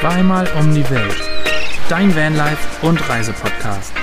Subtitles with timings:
[0.00, 1.16] Zweimal um die Welt.
[1.88, 3.94] Dein Vanlife und Reisepodcast.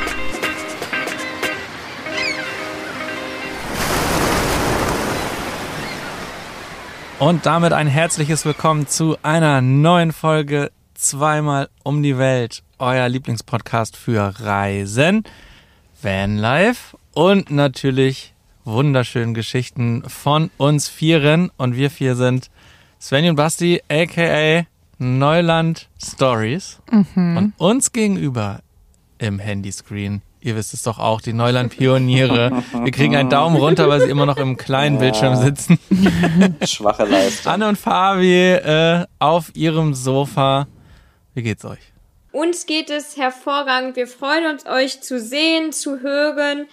[7.20, 12.64] Und damit ein herzliches Willkommen zu einer neuen Folge Zweimal um die Welt.
[12.80, 15.23] Euer Lieblingspodcast für Reisen,
[16.02, 18.34] Vanlife und natürlich
[18.66, 21.52] wunderschönen Geschichten von uns Vieren.
[21.57, 22.49] Und wir vier sind
[22.99, 24.66] Svenny und Basti, aka
[25.03, 26.80] Neuland Stories.
[26.91, 27.38] Mhm.
[27.38, 28.59] Und uns gegenüber
[29.20, 32.63] im Handyscreen, ihr wisst es doch auch, die Neuland-Pioniere.
[32.84, 35.80] Wir kriegen einen Daumen runter, weil sie immer noch im kleinen Bildschirm sitzen.
[36.66, 37.52] Schwache Leistung.
[37.52, 40.67] Anne und Fabi äh, auf ihrem Sofa.
[41.33, 41.94] Wie geht's euch?
[42.31, 43.95] Uns geht es hervorragend.
[43.95, 46.67] Wir freuen uns, euch zu sehen, zu hören.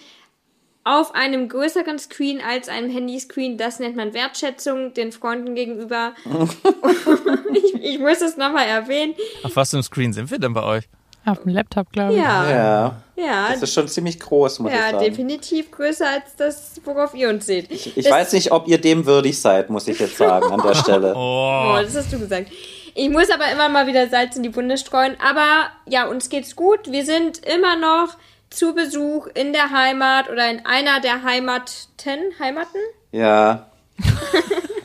[0.83, 3.57] Auf einem größeren Screen als einem Handyscreen.
[3.57, 6.13] Das nennt man Wertschätzung den Freunden gegenüber.
[7.53, 9.13] ich, ich muss es nochmal erwähnen.
[9.43, 10.85] Auf was für einem Screen sind wir denn bei euch?
[11.23, 12.19] Auf dem Laptop, glaube ich.
[12.19, 15.03] Ja, Ja, ja, das ist schon ziemlich groß, muss ich ja sagen.
[15.03, 17.71] definitiv größer als das, worauf ihr uns seht.
[17.71, 20.73] Ich, ich weiß nicht, ob ihr dem würdig seid, muss ich jetzt sagen, an der
[20.81, 21.13] Stelle.
[21.15, 22.51] Oh, das hast du gesagt.
[22.95, 25.15] Ich muss aber immer mal wieder Salz in die Wunde streuen.
[25.23, 26.91] Aber ja, uns geht's gut.
[26.91, 28.17] Wir sind immer noch
[28.51, 32.19] zu Besuch in der Heimat oder in einer der Heimaten.
[32.39, 32.79] Heimaten?
[33.11, 33.71] Ja.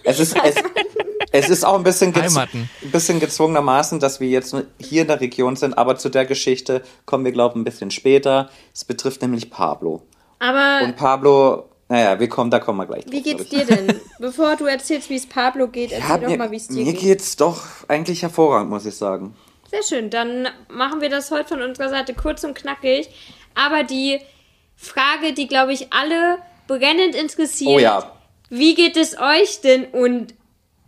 [0.09, 0.55] Es ist, es,
[1.33, 2.71] es ist auch ein bisschen, Heimaten.
[2.81, 6.83] ein bisschen gezwungenermaßen, dass wir jetzt hier in der Region sind, aber zu der Geschichte
[7.07, 8.49] kommen wir, glaube ich, ein bisschen später.
[8.73, 10.03] Es betrifft nämlich Pablo.
[10.39, 13.77] Aber Und Pablo, naja, wir kommen, da kommen wir gleich wie drauf, geht's glaub dir
[13.77, 14.01] denn?
[14.21, 16.85] Bevor du erzählst, wie es Pablo geht, erzähl Ja, doch mir, mal, wie es dir
[16.85, 17.01] mir geht.
[17.01, 19.35] geht's doch eigentlich hervorragend, muss ich sagen.
[19.73, 20.09] Sehr schön.
[20.11, 23.09] Dann machen wir das heute von unserer Seite kurz und knackig.
[23.57, 24.21] Aber die
[24.77, 27.71] Frage, die, glaube ich, alle brennend interessiert.
[27.71, 28.13] Oh ja.
[28.51, 30.35] Wie geht es euch denn und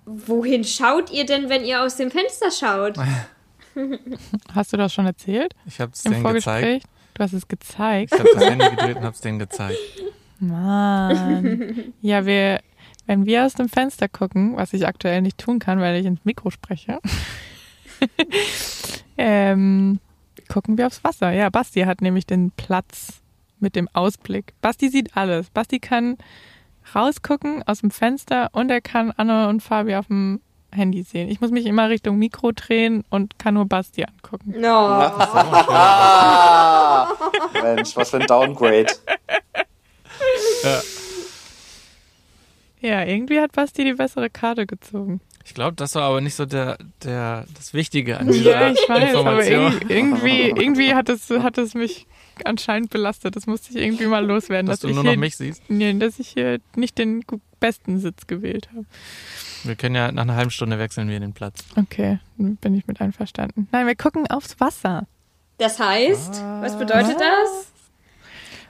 [0.04, 2.96] wohin schaut ihr denn, wenn ihr aus dem Fenster schaut?
[4.54, 5.54] Hast du das schon erzählt?
[5.66, 6.82] Ich hab's Im denen Vorgespräch?
[6.82, 6.86] gezeigt.
[7.14, 8.12] Du hast es gezeigt.
[8.14, 9.78] Ich hab das Handy gedreht und hab's denen gezeigt.
[10.38, 11.92] Mann.
[12.00, 12.60] Ja, wir,
[13.06, 16.24] wenn wir aus dem Fenster gucken, was ich aktuell nicht tun kann, weil ich ins
[16.24, 17.00] Mikro spreche,
[19.18, 19.98] ähm,
[20.48, 21.30] gucken wir aufs Wasser.
[21.30, 23.20] Ja, Basti hat nämlich den Platz
[23.60, 24.54] mit dem Ausblick.
[24.60, 25.50] Basti sieht alles.
[25.50, 26.16] Basti kann
[26.94, 30.40] rausgucken aus dem Fenster und er kann Anne und Fabi auf dem
[30.72, 31.28] Handy sehen.
[31.28, 34.54] Ich muss mich immer Richtung Mikro drehen und kann nur Basti angucken.
[34.58, 35.10] No.
[37.62, 38.92] Mensch, was für ein Downgrade.
[42.80, 45.20] Ja, irgendwie hat Basti die bessere Karte gezogen.
[45.48, 48.86] Ich glaube, das war aber nicht so der, der, das Wichtige an dieser Ja, ich
[48.86, 49.80] weiß, aber Information.
[49.88, 52.06] irgendwie, irgendwie, irgendwie hat, es, hat es mich
[52.44, 53.34] anscheinend belastet.
[53.34, 54.66] Das musste ich irgendwie mal loswerden.
[54.66, 55.62] dass du ich nur hier, noch mich siehst.
[55.70, 57.24] Nee, dass ich hier nicht den
[57.60, 58.84] besten Sitz gewählt habe.
[59.64, 61.64] Wir können ja nach einer halben Stunde wechseln wir den Platz.
[61.76, 63.68] Okay, dann bin ich mit einverstanden.
[63.72, 65.06] Nein, wir gucken aufs Wasser.
[65.56, 67.72] Das heißt, was bedeutet das?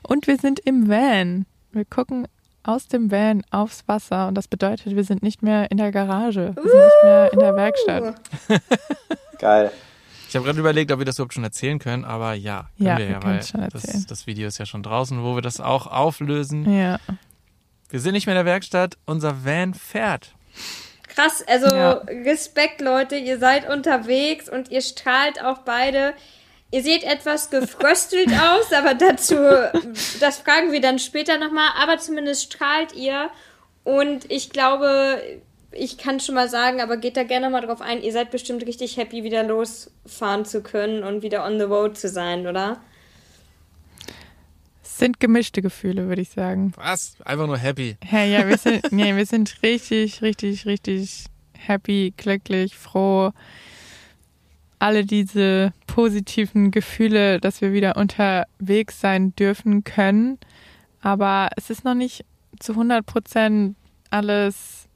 [0.03, 1.45] Und wir sind im Van.
[1.73, 2.29] Wir gucken
[2.69, 4.29] aus dem Van aufs Wasser.
[4.29, 6.53] Und das bedeutet, wir sind nicht mehr in der Garage.
[6.55, 8.15] Wir sind nicht mehr in der Werkstatt.
[9.39, 9.71] Geil.
[10.29, 12.99] Ich habe gerade überlegt, ob wir das überhaupt schon erzählen können, aber ja, können Ja,
[12.99, 14.05] wir wir ja, weil schon das, erzählen.
[14.09, 16.71] das Video ist ja schon draußen, wo wir das auch auflösen.
[16.71, 16.99] Ja.
[17.89, 20.35] Wir sind nicht mehr in der Werkstatt, unser Van fährt.
[21.09, 21.93] Krass, also Ja.
[22.27, 26.13] Respekt, Leute, ihr seid unterwegs und ihr strahlt auch beide.
[26.71, 29.37] Ihr seht etwas gefröstelt aus, aber dazu,
[30.21, 33.31] das fragen wir dann später nochmal, aber zumindest strahlt ihr.
[33.85, 35.41] Und ich glaube,
[35.73, 38.67] ich kann schon mal sagen, aber geht da gerne mal drauf ein, ihr seid bestimmt
[38.67, 42.81] richtig happy, wieder losfahren zu können und wieder on the road zu sein, oder?
[44.83, 46.73] Es sind gemischte Gefühle, würde ich sagen.
[46.77, 47.17] Was?
[47.25, 47.97] Einfach nur happy.
[48.11, 53.33] Ja, ja, wir sind, nee, wir sind richtig, richtig, richtig happy, glücklich, froh.
[54.79, 60.39] Alle diese positiven Gefühle, dass wir wieder unterwegs sein dürfen können.
[61.01, 62.25] Aber es ist noch nicht
[62.61, 63.77] zu 100 Prozent
[64.11, 64.89] alles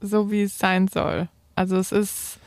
[0.00, 1.28] so, wie es sein soll.
[1.54, 2.38] Also es ist,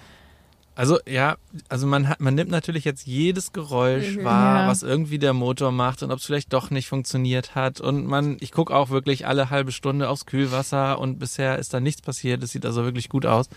[0.75, 1.35] Also ja,
[1.67, 4.67] also man hat, man nimmt natürlich jetzt jedes Geräusch wahr, Ja.
[4.69, 7.81] was irgendwie der Motor macht und ob es vielleicht doch nicht funktioniert hat.
[7.81, 11.79] Und man, ich gucke auch wirklich alle halbe Stunde aufs Kühlwasser und bisher ist da
[11.81, 12.41] nichts passiert.
[12.43, 13.49] Es sieht also wirklich gut aus.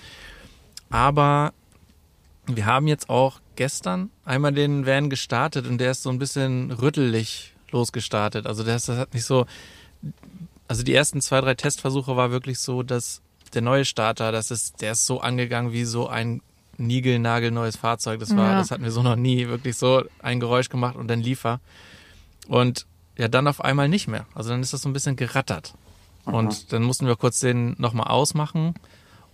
[0.90, 1.52] Aber
[2.46, 6.70] wir haben jetzt auch gestern einmal den Van gestartet und der ist so ein bisschen
[6.72, 8.46] rüttelig losgestartet.
[8.46, 9.46] Also der ist, das hat nicht so,
[10.68, 13.22] also die ersten zwei, drei Testversuche war wirklich so, dass
[13.54, 16.40] der neue Starter, das ist, der ist so angegangen wie so ein
[16.78, 18.18] niegelnagelneues Fahrzeug.
[18.20, 18.58] Das war, Ja.
[18.58, 19.46] das hatten wir so noch nie.
[19.48, 21.60] Wirklich so ein Geräusch gemacht und dann lief er.
[22.48, 22.86] Und
[23.18, 24.26] ja, dann auf einmal nicht mehr.
[24.34, 25.74] Also dann ist das so ein bisschen gerattert.
[26.24, 28.74] Und dann mussten wir kurz den nochmal ausmachen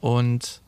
[0.01, 0.63] und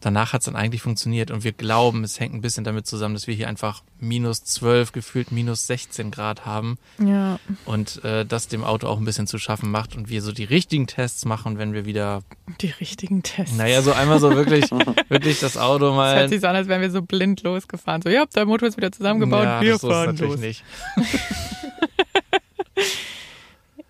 [0.00, 3.14] danach hat es dann eigentlich funktioniert und wir glauben, es hängt ein bisschen damit zusammen,
[3.14, 7.38] dass wir hier einfach minus 12, gefühlt minus 16 Grad haben Ja.
[7.64, 10.44] und äh, das dem Auto auch ein bisschen zu schaffen macht und wir so die
[10.44, 12.22] richtigen Tests machen, wenn wir wieder,
[12.60, 13.56] Die richtigen Tests.
[13.56, 14.70] naja, so einmal so wirklich,
[15.08, 16.28] wirklich das Auto Es hört mal.
[16.28, 18.02] sich so an, als wären wir so blind losgefahren.
[18.02, 20.40] So, ja, der Motor ist wieder zusammengebaut, ja, wir das so ist fahren natürlich los.
[20.40, 20.64] nicht.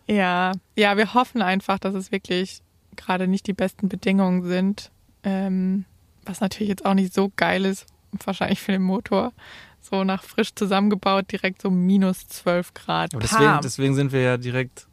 [0.06, 2.60] Ja, ja, wir hoffen einfach, dass es wirklich
[2.96, 4.90] gerade nicht die besten Bedingungen sind.
[5.22, 5.84] Ähm,
[6.28, 7.86] was natürlich jetzt auch nicht so geil ist,
[8.25, 9.32] wahrscheinlich für den Motor.
[9.80, 13.14] So nach frisch zusammengebaut, direkt so minus 12 Grad.
[13.14, 14.86] Aber deswegen, deswegen sind wir ja direkt,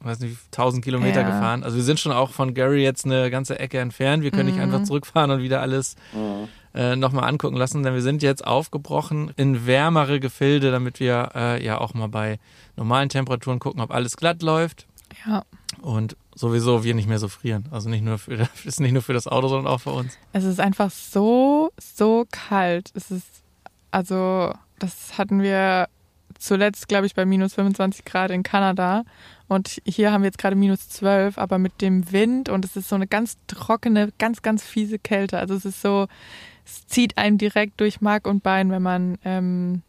[0.00, 1.26] weiß nicht, 1000 Kilometer Ja.
[1.26, 1.64] gefahren.
[1.64, 4.22] Also wir sind schon auch von Gary jetzt eine ganze Ecke entfernt.
[4.22, 4.62] Wir können nicht Mhm.
[4.64, 6.48] einfach zurückfahren und wieder alles Mhm.
[6.74, 11.62] äh, nochmal angucken lassen, denn wir sind jetzt aufgebrochen in wärmere Gefilde, damit wir äh,
[11.64, 12.38] ja auch mal bei
[12.76, 14.86] normalen Temperaturen gucken, ob alles glatt läuft
[15.26, 15.44] ja,
[15.82, 17.64] und sowieso wir nicht mehr so frieren.
[17.70, 20.18] Also nicht nur für, ist nicht nur für das Auto, sondern auch für uns.
[20.32, 22.90] es ist einfach so, so kalt.
[22.94, 23.26] Es ist,
[23.90, 25.88] also, das hatten wir
[26.38, 29.04] zuletzt, glaube ich, bei minus 25 Grad in Kanada.
[29.48, 32.88] Und hier haben wir jetzt gerade minus 12, aber mit dem Wind und es ist
[32.88, 35.38] so eine ganz trockene, ganz, ganz fiese Kälte.
[35.38, 36.08] Also es ist so,
[36.64, 39.82] es zieht einen direkt durch Mark und Bein, wenn man ähm,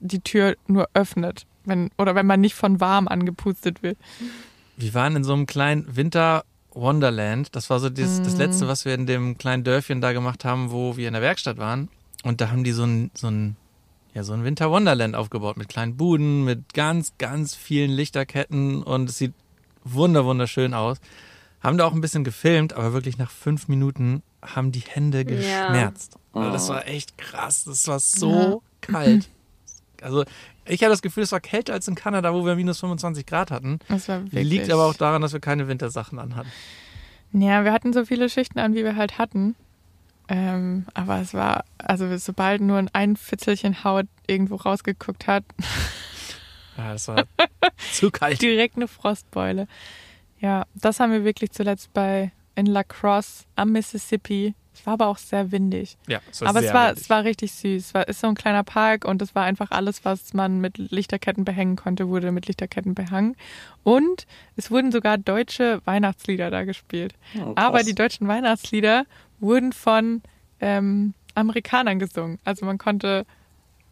[0.00, 1.46] die Tür nur öffnet.
[1.64, 3.98] Wenn, oder wenn man nicht von warm angepustet wird.
[4.78, 7.54] Wir waren in so einem kleinen Winter Wonderland.
[7.56, 8.38] Das war so das, das Mhm.
[8.38, 11.58] letzte, was wir in dem kleinen Dörfchen da gemacht haben, wo wir in der Werkstatt
[11.58, 11.88] waren.
[12.22, 13.56] Und da haben die so ein, so ein,
[14.14, 19.08] ja, so ein Winter Wonderland aufgebaut mit kleinen Buden, mit ganz, ganz vielen Lichterketten und
[19.10, 19.34] es sieht
[19.84, 20.98] wunder, wunderschön aus.
[21.60, 26.16] Haben da auch ein bisschen gefilmt, aber wirklich nach fünf Minuten haben die Hände geschmerzt.
[26.32, 27.64] Also das war echt krass.
[27.64, 29.28] Das war so kalt.
[30.00, 30.24] Also
[30.68, 33.50] ich hatte das Gefühl, es war kälter als in Kanada, wo wir minus 25 Grad
[33.50, 33.78] hatten.
[33.88, 36.50] Das war wirklich, Liegt aber auch daran, dass wir keine Wintersachen anhatten.
[37.32, 39.54] Ja, wir hatten so viele Schichten an, wie wir halt hatten.
[40.28, 45.44] Ähm, aber es war, also sobald nur ein Fitzelchen Haut irgendwo rausgeguckt hat,
[46.76, 47.24] Ja, das war
[47.92, 48.40] zu kalt.
[48.40, 49.66] direkt eine Frostbeule.
[50.38, 54.54] Ja, das haben wir wirklich zuletzt bei in La Crosse am Mississippi.
[54.78, 55.98] Es war aber auch sehr windig.
[56.06, 57.02] Ja, es aber sehr es war, windig.
[57.02, 57.86] es war richtig süß.
[57.86, 60.78] Es war, ist so ein kleiner Park und es war einfach alles, was man mit
[60.78, 63.36] Lichterketten behängen konnte, wurde mit Lichterketten behangen.
[63.82, 64.26] Und
[64.56, 67.14] es wurden sogar deutsche Weihnachtslieder da gespielt.
[67.38, 67.52] Oh.
[67.56, 69.04] Aber die deutschen Weihnachtslieder
[69.40, 70.22] wurden von
[70.60, 72.38] ähm, Amerikanern gesungen.
[72.44, 73.26] Also man konnte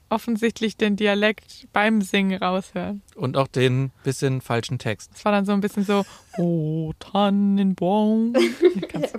[0.09, 3.03] offensichtlich den Dialekt beim Singen raushören.
[3.15, 5.11] Und auch den bisschen falschen Text.
[5.15, 6.05] Es war dann so ein bisschen so,
[6.39, 8.35] oh, Tannenbaum.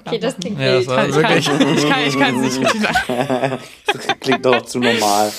[0.07, 0.39] Okay, das nachmachen.
[0.39, 0.97] klingt Ja, das wild.
[0.97, 1.83] war Ich kann, wirklich.
[1.83, 3.59] ich kann, ich kann es nicht richtig nach.
[3.87, 5.31] Das klingt doch zu normal.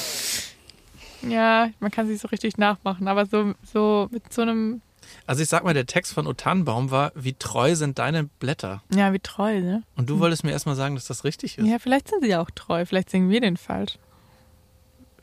[1.23, 4.81] Ja, man kann sich so richtig nachmachen, aber so, so mit so einem,
[5.27, 8.83] Also ich sag mal, der Text von O Tannenbaum war, wie treu sind deine Blätter?
[8.95, 9.83] ja, wie treu, ne?
[9.97, 11.67] Und du wolltest mir erstmal sagen, dass das richtig ist.
[11.67, 13.99] Ja, vielleicht sind sie auch treu, vielleicht singen wir den falsch.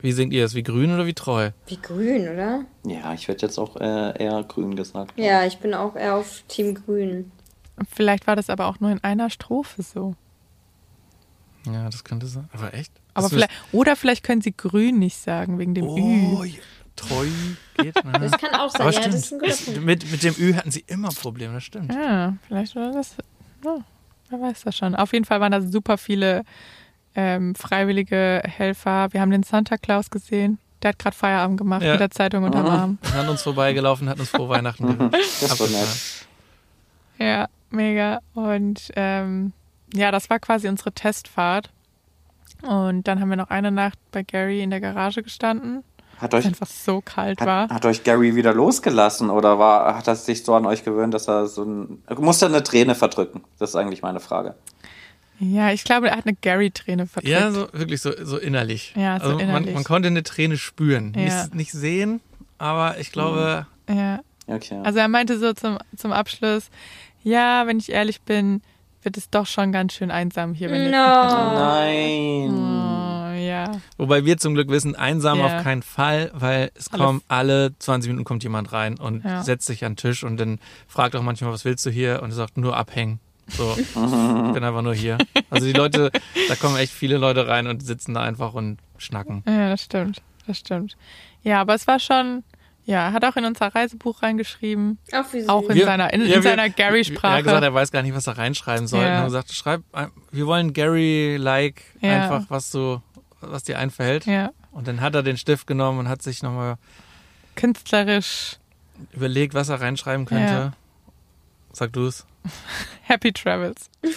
[0.00, 0.54] Wie singt ihr das?
[0.54, 1.50] Wie grün oder wie treu?
[1.66, 2.64] Wie grün, oder?
[2.86, 5.12] Ja, ich hätte jetzt auch äh, eher grün gesagt.
[5.16, 7.32] Ja, ich bin auch eher auf Team Grün.
[7.90, 10.14] Vielleicht war das aber auch nur in einer Strophe so.
[11.66, 12.48] Ja, das könnte sein.
[12.52, 12.92] Aber echt?
[13.14, 15.96] Aber vielleicht, oder vielleicht können sie grün nicht sagen, wegen dem Oh,
[16.44, 16.46] Ü.
[16.46, 16.54] ja,
[16.94, 17.26] treu
[17.78, 18.02] geht.
[18.04, 18.12] Ne?
[18.20, 19.14] Das kann auch sein, Aber ja, stimmt.
[19.14, 19.32] das ist
[19.68, 21.92] ein guter mit, mit dem Ü hatten sie immer Probleme, das stimmt.
[21.92, 23.16] Ja, vielleicht war das,
[23.64, 23.78] ja,
[24.28, 24.94] wer weiß das schon.
[24.94, 26.44] Auf jeden Fall waren da super viele
[27.16, 29.08] ähm, freiwillige Helfer.
[29.12, 30.58] Wir haben den Santa Claus gesehen.
[30.82, 31.92] Der hat gerade Feierabend gemacht Ja.
[31.92, 32.98] mit der Zeitung unterm Arm.
[33.02, 35.42] Ist an uns vorbeigelaufen, hat uns frohe Weihnachten gewünscht.
[35.42, 35.72] Das war Abgefahren.
[35.88, 36.26] nett.
[37.18, 38.20] Ja, mega.
[38.34, 39.52] Und ähm,
[39.94, 41.70] ja, das war quasi unsere Testfahrt.
[42.62, 45.82] Und dann haben wir noch eine Nacht bei Gary in der Garage gestanden,
[46.18, 47.68] Hat weil euch, es einfach so kalt hat, war.
[47.68, 51.28] hat euch Gary wieder losgelassen oder war, hat er sich so an euch gewöhnt, dass
[51.28, 52.02] er so ein.
[52.06, 53.44] Er musste eine Träne verdrücken?
[53.58, 54.54] Das ist eigentlich meine Frage.
[55.38, 57.30] Ja, ich glaube, er hat eine Gary-Träne verdrückt.
[57.32, 58.94] Ja, so wirklich so, so innerlich.
[58.96, 59.74] Ja, so also Man, innerlich.
[59.74, 61.12] man konnte eine Träne spüren.
[61.16, 61.22] Ja.
[61.42, 62.20] Nicht, nicht sehen,
[62.58, 64.20] aber ich glaube, ja.
[64.48, 64.80] Okay.
[64.84, 66.70] Also er meinte so zum, zum Abschluss,
[67.24, 68.62] ja, wenn ich ehrlich bin,
[69.02, 70.70] wird es doch schon ganz schön einsam hier.
[70.70, 70.96] Wenn No.
[70.96, 72.50] Nein.
[72.50, 73.72] Oh, ja.
[73.98, 75.46] wobei wir zum Glück wissen, einsam Ja.
[75.58, 79.42] auf keinen Fall, weil es Alle- kommen alle 20 Minuten kommt jemand rein und Ja.
[79.42, 82.22] setzt sich an den Tisch und dann fragt auch manchmal, was willst du hier?
[82.22, 83.20] Und er sagt, nur abhängen.
[83.48, 85.18] So, ich bin einfach nur hier.
[85.50, 86.10] Also die Leute,
[86.48, 89.42] da kommen echt viele Leute rein und sitzen da einfach und schnacken.
[89.46, 90.20] Ja, das stimmt.
[90.46, 90.96] Das stimmt.
[91.42, 92.42] Ja, aber es war schon,
[92.84, 95.48] ja, er hat auch in unser Reisebuch reingeschrieben, Auch wie süß.
[95.48, 97.42] auch in Wir- seiner, in, Ja, in seiner Er hat Gary-Sprache.
[97.44, 99.02] gesagt, er weiß gar nicht, was er reinschreiben soll.
[99.02, 99.06] Ja.
[99.10, 99.82] Und haben gesagt, schreib,
[100.32, 102.22] wir wollen Gary-like Ja.
[102.22, 103.00] einfach, was du,
[103.40, 104.26] was dir einfällt.
[104.26, 106.76] ja, Und dann hat er den Stift genommen und hat sich nochmal
[107.54, 108.56] künstlerisch.
[109.12, 110.52] überlegt, was er reinschreiben könnte.
[110.52, 110.72] Ja.
[111.72, 112.26] Sag du es.
[113.02, 113.90] Happy Travels.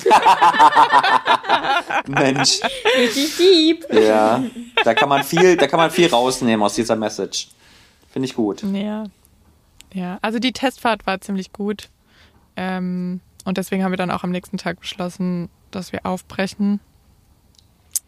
[2.07, 2.59] Mensch,
[2.97, 3.93] Richtig deep.
[3.93, 4.43] ja.
[4.83, 7.49] Da kann man viel, da kann man viel rausnehmen aus dieser Message.
[8.11, 8.63] Finde ich gut.
[8.63, 9.05] Ja.
[9.93, 11.89] Ja, also die Testfahrt war ziemlich gut.
[12.55, 16.79] Ähm, und deswegen haben wir dann auch am nächsten Tag beschlossen, dass wir aufbrechen.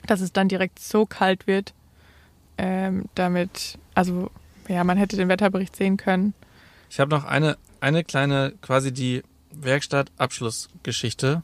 [0.05, 1.73] Dass es dann direkt so kalt wird.
[2.57, 4.29] Ähm, damit, also,
[4.67, 6.33] ja, man hätte den Wetterbericht sehen können.
[6.89, 11.43] Ich habe noch eine, eine kleine, quasi die Werkstatt-Abschlussgeschichte,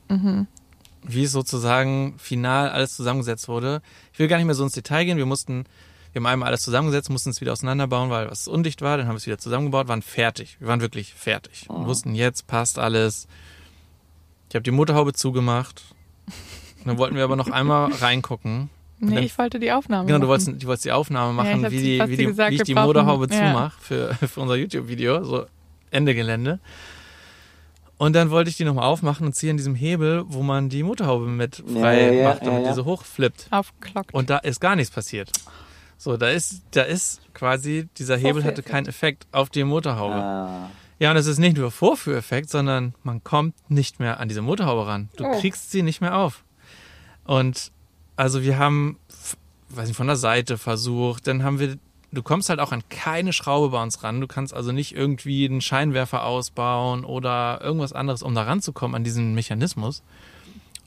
[1.03, 3.81] wie es sozusagen final alles zusammengesetzt wurde.
[4.13, 5.17] Ich will gar nicht mehr so ins Detail gehen.
[5.17, 5.65] Wir mussten,
[6.11, 8.97] wir haben einmal alles zusammengesetzt, mussten es wieder auseinanderbauen, weil was undicht war.
[8.97, 10.57] Dann haben wir es wieder zusammengebaut, waren fertig.
[10.59, 11.69] Wir waren wirklich fertig.
[11.69, 13.27] Und wussten, jetzt passt alles.
[14.49, 15.83] Ich habe die Motorhaube zugemacht.
[16.85, 18.69] Dann wollten wir aber noch einmal reingucken.
[18.99, 20.29] Nee, dann- ich wollte die Aufnahme Genau, du machen.
[20.29, 22.73] wolltest, du wolltest die Aufnahme machen, hab wie, die, wie, die, gesagt, wie ich die
[22.73, 23.37] Motorhaube ja.
[23.37, 25.45] zumache für, für unser YouTube-Video, so
[25.91, 26.59] Ende Gelände.
[27.97, 30.83] Und dann wollte ich die nochmal aufmachen und ziehe an diesem Hebel, wo man die
[30.83, 32.69] Motorhaube mit frei Ja, ja, macht, damit ja, ja.
[32.69, 33.47] die so hochflippt.
[33.49, 34.13] Aufgeklockt.
[34.13, 35.31] Und da ist gar nichts passiert.
[35.97, 40.13] So, da ist, da ist quasi, dieser Hebel hatte keinen Effekt auf die Motorhaube.
[40.13, 40.69] Ah.
[40.99, 44.85] Ja, und es ist nicht nur Vorführeffekt, sondern man kommt nicht mehr an diese Motorhaube
[44.87, 45.09] ran.
[45.15, 45.39] Du Oh.
[45.39, 46.43] kriegst sie nicht mehr auf.
[47.23, 47.71] Und
[48.15, 48.99] also wir haben,
[49.69, 51.77] weiß nicht, von der Seite versucht, dann haben wir,
[52.11, 54.21] du kommst halt auch an keine Schraube bei uns ran.
[54.21, 59.03] Du kannst also nicht irgendwie einen Scheinwerfer ausbauen oder irgendwas anderes, um da ranzukommen an
[59.03, 60.01] diesen Mechanismus.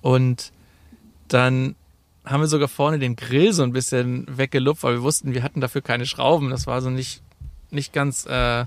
[0.03, 0.53] Und
[1.29, 1.75] dann
[2.25, 5.61] haben wir sogar vorne den Grill so ein bisschen weggelupft, weil wir wussten, wir hatten
[5.61, 6.51] dafür keine Schrauben.
[6.51, 7.23] Das war so nicht,
[7.71, 8.67] nicht ganz, äh,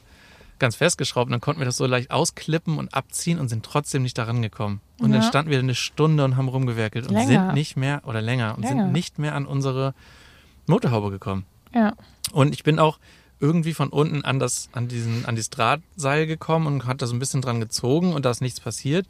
[0.59, 1.27] ganz festgeschraubt.
[1.27, 4.41] Und dann konnten wir das so leicht ausklippen und abziehen und sind trotzdem nicht daran
[4.41, 4.79] gekommen.
[4.99, 5.27] Und dann Ja.
[5.27, 7.27] standen wir eine Stunde und haben rumgewerkelt und Länger.
[7.47, 8.83] sind nicht mehr, oder länger, und Länger.
[8.83, 9.93] sind nicht mehr an unsere
[10.67, 11.45] Motorhaube gekommen.
[11.73, 11.93] Ja.
[12.31, 12.99] Und ich bin auch
[13.39, 17.13] irgendwie von unten an das, an diesen, an dieses Drahtseil gekommen und hat da so
[17.15, 19.05] ein bisschen dran gezogen und da ist nichts passiert.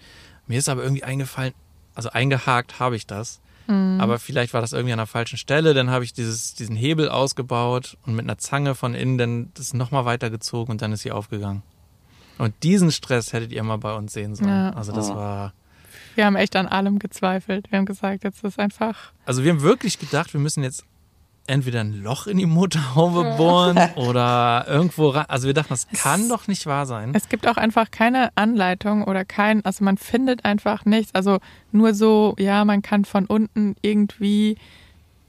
[0.47, 1.53] Mir ist aber irgendwie eingefallen,
[1.95, 3.39] also eingehakt habe ich das.
[3.65, 5.73] Aber vielleicht war das irgendwie an der falschen Stelle.
[5.73, 9.73] Dann habe ich dieses, diesen Hebel ausgebaut und mit einer Zange von innen dann das
[9.73, 11.63] nochmal weitergezogen und dann ist sie aufgegangen.
[12.37, 14.49] Und diesen Stress hättet ihr mal bei uns sehen sollen.
[14.49, 14.71] Ja.
[14.71, 15.15] Also das Oh.
[15.15, 15.53] war,
[16.15, 17.71] Wir haben echt an allem gezweifelt.
[17.71, 19.13] Wir haben gesagt, jetzt ist einfach.
[19.25, 20.83] also wir haben wirklich gedacht, wir müssen jetzt
[21.47, 25.25] entweder ein Loch in die Motorhaube bohren oder irgendwo ran.
[25.27, 27.11] Also wir dachten, das kann doch nicht wahr sein.
[27.13, 31.13] Es gibt auch einfach keine Anleitung oder kein, also man findet einfach nichts.
[31.13, 31.39] Also
[31.71, 34.57] nur so, ja, man kann von unten irgendwie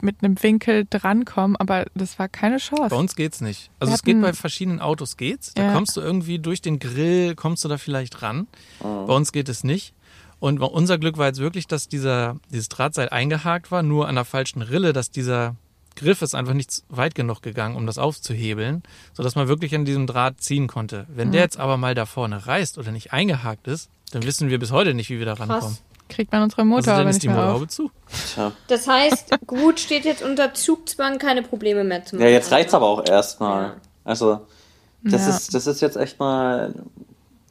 [0.01, 2.95] mit einem Winkel drankommen, aber das war keine Bei Chance.
[2.95, 3.71] uns geht's nicht.
[3.79, 5.53] Also Wir es geht bei verschiedenen Autos geht's.
[5.53, 5.73] Da Ja.
[5.73, 8.47] kommst du irgendwie durch den Grill, kommst du da vielleicht ran.
[8.81, 9.93] Bei uns geht es nicht.
[10.39, 14.25] Und unser Glück war jetzt wirklich, dass dieser, dieses Drahtseil eingehakt war, nur an der
[14.25, 15.55] falschen Rille, dass dieser
[15.95, 18.83] Griff ist einfach nicht weit genug gegangen, um das aufzuhebeln,
[19.13, 21.05] sodass man wirklich an diesem Draht ziehen konnte.
[21.09, 24.59] Wenn der jetzt aber mal da vorne reißt oder nicht eingehakt ist, dann wissen wir
[24.59, 25.77] bis heute nicht, wie wir da rankommen.
[26.07, 27.69] Kriegt man unsere Also Motorhaube dann ist nicht die mehr Motorhaube auf.
[27.71, 27.91] zu.
[28.33, 28.51] Tja.
[28.67, 32.25] Das heißt, gut steht jetzt unter Zugzwang, keine Probleme mehr zu machen.
[32.25, 33.63] Ja, jetzt reicht's aber auch erstmal.
[33.63, 33.75] Ja.
[34.03, 34.41] Also,
[35.03, 35.29] das, Ja.
[35.29, 36.75] ist, das ist jetzt echt mal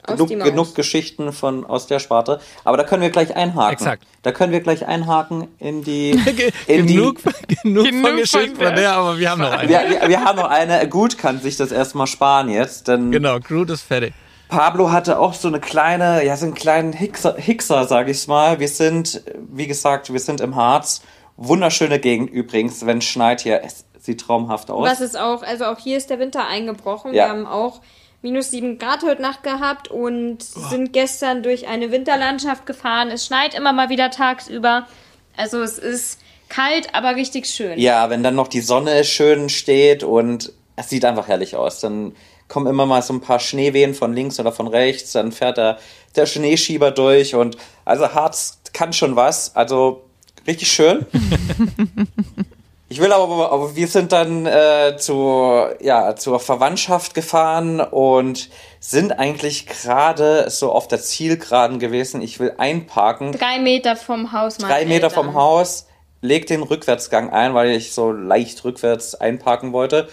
[0.06, 2.40] genug, genug Geschichten von, aus der Sparte.
[2.64, 3.73] Aber da können wir gleich einhaken.
[3.73, 4.06] Exakt.
[4.23, 6.11] Da können wir gleich einhaken in die.
[6.66, 7.18] In genug,
[7.49, 9.68] die genug, Genug von Geschichten von der, aber wir haben noch eine.
[9.68, 10.88] wir, wir, wir haben noch eine.
[10.88, 14.14] Gut kann sich das erstmal sparen jetzt, denn Genau, Groot ist fertig.
[14.49, 18.61] Pablo hatte auch so eine kleine, ja, so einen kleinen Hickser, Hickser sag ich's mal.
[18.61, 21.02] Wir sind, wie gesagt, wir sind im Harz.
[21.37, 23.62] Wunderschöne Gegend übrigens, wenn es schneit hier.
[23.64, 24.88] Es sieht traumhaft aus.
[24.88, 27.14] Was ist auch, also auch hier ist der Winter eingebrochen.
[27.14, 27.25] Ja.
[27.25, 27.80] Wir haben auch
[28.25, 33.11] minus sieben Grad heute Nacht gehabt und sind gestern durch eine Winterlandschaft gefahren.
[33.11, 34.88] Es schneit immer mal wieder tagsüber.
[35.37, 37.78] Also es ist kalt, aber richtig schön.
[37.78, 41.81] Ja, wenn dann noch die Sonne schön steht und es sieht einfach herrlich aus.
[41.81, 42.16] Dann
[42.49, 45.78] kommen immer mal so ein paar Schneewehen von links oder von rechts, dann fährt der,
[46.16, 49.54] der Schneeschieber durch und also Harz kann schon was.
[49.54, 50.02] Also
[50.47, 51.04] richtig schön.
[52.88, 59.12] Ich will aber, aber wir sind dann äh, zu, ja, zur Verwandtschaft gefahren und sind
[59.19, 62.21] eigentlich gerade so auf der Zielgeraden gewesen.
[62.21, 64.59] Ich will einparken Drei Meter vom Haus.
[64.59, 65.25] drei Meter Eltern.
[65.25, 65.87] vom Haus,
[66.21, 70.09] leg den Rückwärtsgang ein, weil ich so leicht rückwärts einparken wollte.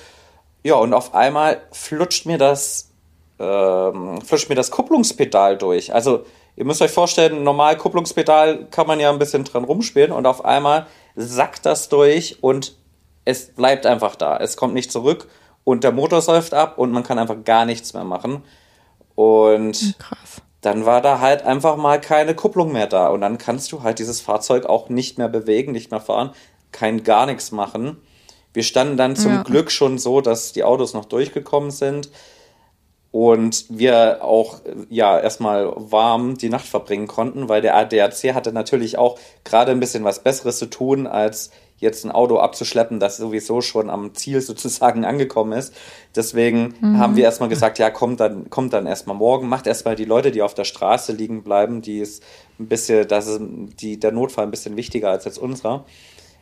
[0.63, 2.89] Ja, und auf einmal flutscht mir das,
[3.39, 5.93] ähm, flutscht mir das Kupplungspedal durch.
[5.93, 6.25] Also,
[6.55, 10.45] ihr müsst euch vorstellen, normal Kupplungspedal kann man ja ein bisschen dran rumspielen und auf
[10.45, 12.75] einmal sackt das durch und
[13.25, 14.37] es bleibt einfach da.
[14.37, 15.27] Es kommt nicht zurück
[15.63, 18.43] und der Motor säuft ab und man kann einfach gar nichts mehr machen.
[19.15, 20.41] Und Krass.
[20.61, 23.07] dann war da halt einfach mal keine Kupplung mehr da.
[23.09, 26.31] Und dann kannst du halt dieses Fahrzeug auch nicht mehr bewegen, nicht mehr fahren,
[26.71, 27.97] kein gar nichts machen.
[28.53, 29.43] Wir standen dann zum Ja.
[29.43, 32.09] Glück schon so, dass die Autos noch durchgekommen sind.
[33.11, 38.97] Und wir auch ja erstmal warm die Nacht verbringen konnten, weil der ADAC hatte natürlich
[38.97, 43.59] auch gerade ein bisschen was Besseres zu tun, als jetzt ein Auto abzuschleppen, das sowieso
[43.61, 45.73] schon am Ziel sozusagen angekommen ist.
[46.15, 46.99] Deswegen mhm.
[46.99, 50.31] haben wir erstmal gesagt, ja, kommt dann, kommt dann erstmal morgen, macht erstmal die Leute,
[50.31, 52.23] die auf der Straße liegen bleiben, die ist
[52.59, 53.41] ein bisschen, das ist
[53.81, 55.85] die, der Notfall ein bisschen wichtiger als jetzt unserer.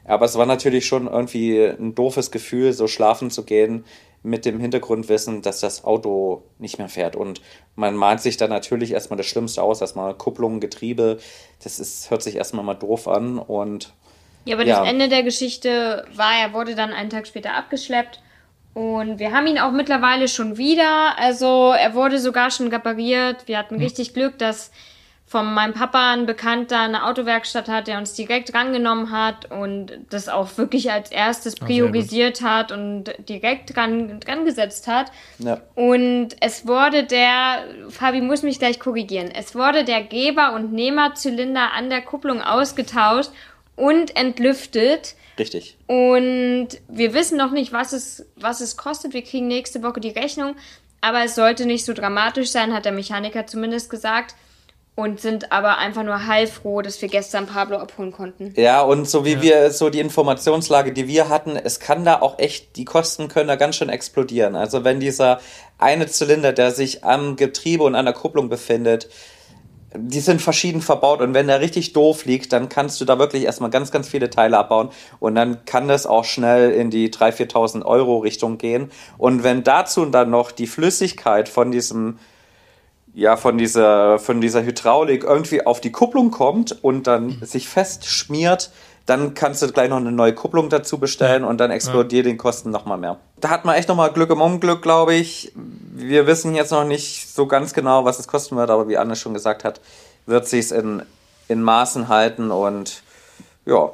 [0.05, 3.85] Aber es war natürlich schon irgendwie ein doofes Gefühl, so schlafen zu gehen
[4.21, 7.15] mit dem Hintergrundwissen, dass das Auto nicht mehr fährt.
[7.15, 7.41] Und
[7.75, 11.19] man malt sich dann natürlich erstmal das Schlimmste aus, erstmal Kupplung, Getriebe.
[11.63, 13.93] Das ist, hört sich erstmal mal doof an und
[14.45, 14.79] ja, aber ja.
[14.79, 18.21] das Ende der Geschichte war, er wurde dann einen Tag später abgeschleppt.
[18.73, 21.17] Und wir haben ihn auch mittlerweile schon wieder.
[21.17, 23.47] Also er wurde sogar schon repariert.
[23.47, 23.83] Wir hatten hm.
[23.83, 24.71] richtig Glück, dass
[25.29, 30.27] von meinem Papa ein Bekannter eine Autowerkstatt hat, der uns direkt rangenommen hat und das
[30.27, 35.11] auch wirklich als erstes priorisiert hat und direkt dran, dran gesetzt hat.
[35.37, 35.61] Ja.
[35.75, 41.73] Und es wurde der, Fabi muss mich gleich korrigieren, es wurde der Geber- und Nehmerzylinder
[41.73, 43.29] an der Kupplung ausgetauscht
[43.75, 45.13] und entlüftet.
[45.37, 45.77] Richtig.
[45.85, 49.13] Und wir wissen noch nicht, was es, was es kostet.
[49.13, 50.55] Wir kriegen nächste Woche die Rechnung.
[51.01, 54.33] Aber es sollte nicht so dramatisch sein, hat der Mechaniker zumindest gesagt.
[54.99, 58.53] Und sind aber einfach nur heilfroh, dass wir gestern Pablo abholen konnten.
[58.57, 59.41] Ja, und so wie ja.
[59.41, 63.47] wir, so die Informationslage, die wir hatten, es kann da auch echt, die Kosten können
[63.47, 64.57] da ganz schön explodieren.
[64.57, 65.39] Also wenn dieser
[65.77, 69.07] eine Zylinder, der sich am Getriebe und an der Kupplung befindet,
[69.95, 73.43] die sind verschieden verbaut und wenn der richtig doof liegt, dann kannst du da wirklich
[73.43, 74.89] erstmal ganz, ganz viele Teile abbauen
[75.21, 78.91] und dann kann das auch schnell in die 3.000, 4.000 Euro Richtung gehen.
[79.17, 82.19] Und wenn dazu dann noch die Flüssigkeit von diesem,
[83.13, 88.05] ja, von dieser, von dieser Hydraulik irgendwie auf die Kupplung kommt und dann sich fest
[88.05, 88.71] schmiert,
[89.05, 92.31] dann kannst du gleich noch eine neue Kupplung dazu bestellen und dann explodiert ja.
[92.31, 93.17] den Kosten nochmal mehr.
[93.37, 95.51] Da hat man echt nochmal Glück im Unglück, glaube ich.
[95.55, 99.15] Wir wissen jetzt noch nicht so ganz genau, was es kosten wird, aber wie Anne
[99.15, 99.81] schon gesagt hat,
[100.27, 101.01] wird sich in,
[101.47, 103.01] in Maßen halten und
[103.65, 103.89] ja,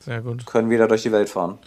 [0.00, 0.46] Sehr gut.
[0.46, 1.58] können wieder durch die Welt fahren.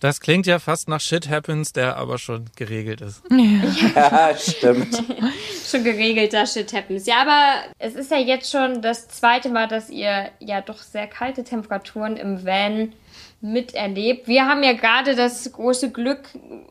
[0.00, 3.22] Das klingt ja fast nach Shit Happens, der aber schon geregelt ist.
[3.30, 5.02] Ja, ja stimmt.
[5.70, 7.06] schon geregelter Shit Happens.
[7.06, 11.08] Ja, aber es ist ja jetzt schon das zweite Mal, dass ihr ja doch sehr
[11.08, 12.92] kalte Temperaturen im Van
[13.40, 14.26] miterlebt.
[14.26, 16.20] Wir haben ja gerade das große Glück,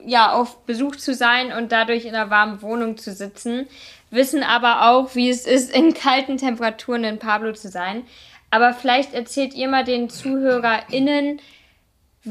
[0.06, 3.68] ja, auf Besuch zu sein und dadurch in einer warmen Wohnung zu sitzen,
[4.10, 8.04] wissen aber auch, wie es ist, in kalten Temperaturen in Pablo zu sein.
[8.52, 11.42] Aber vielleicht erzählt ihr mal den ZuhörerInnen,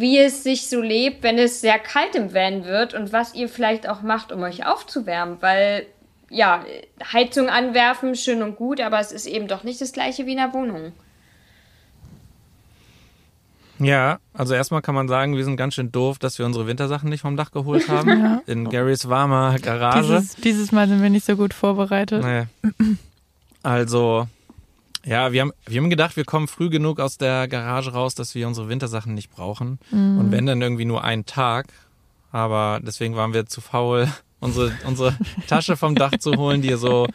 [0.00, 3.48] wie es sich so lebt, wenn es sehr kalt im Van wird und was ihr
[3.48, 5.86] vielleicht auch macht, um euch aufzuwärmen, weil
[6.28, 6.64] ja,
[7.12, 10.38] Heizung anwerfen, schön und gut, aber es ist eben doch nicht das gleiche wie in
[10.38, 10.92] der Wohnung.
[13.78, 17.10] Ja, also erstmal kann man sagen, wir sind ganz schön doof, dass wir unsere Wintersachen
[17.10, 18.08] nicht vom Dach geholt haben.
[18.08, 18.42] Ja.
[18.46, 20.00] In Garys warmer Garage.
[20.00, 22.24] Dieses, dieses Mal sind wir nicht so gut vorbereitet.
[22.24, 22.46] Nee.
[23.62, 24.28] Also,
[25.06, 28.34] ja, wir haben, wir haben gedacht, wir kommen früh genug aus der Garage raus, dass
[28.34, 29.78] wir unsere Wintersachen nicht brauchen.
[29.92, 30.18] Mhm.
[30.18, 31.68] Und wenn dann irgendwie nur einen Tag.
[32.32, 34.08] Aber deswegen waren wir zu faul,
[34.40, 35.16] unsere, unsere
[35.46, 37.06] Tasche vom Dach zu holen, die so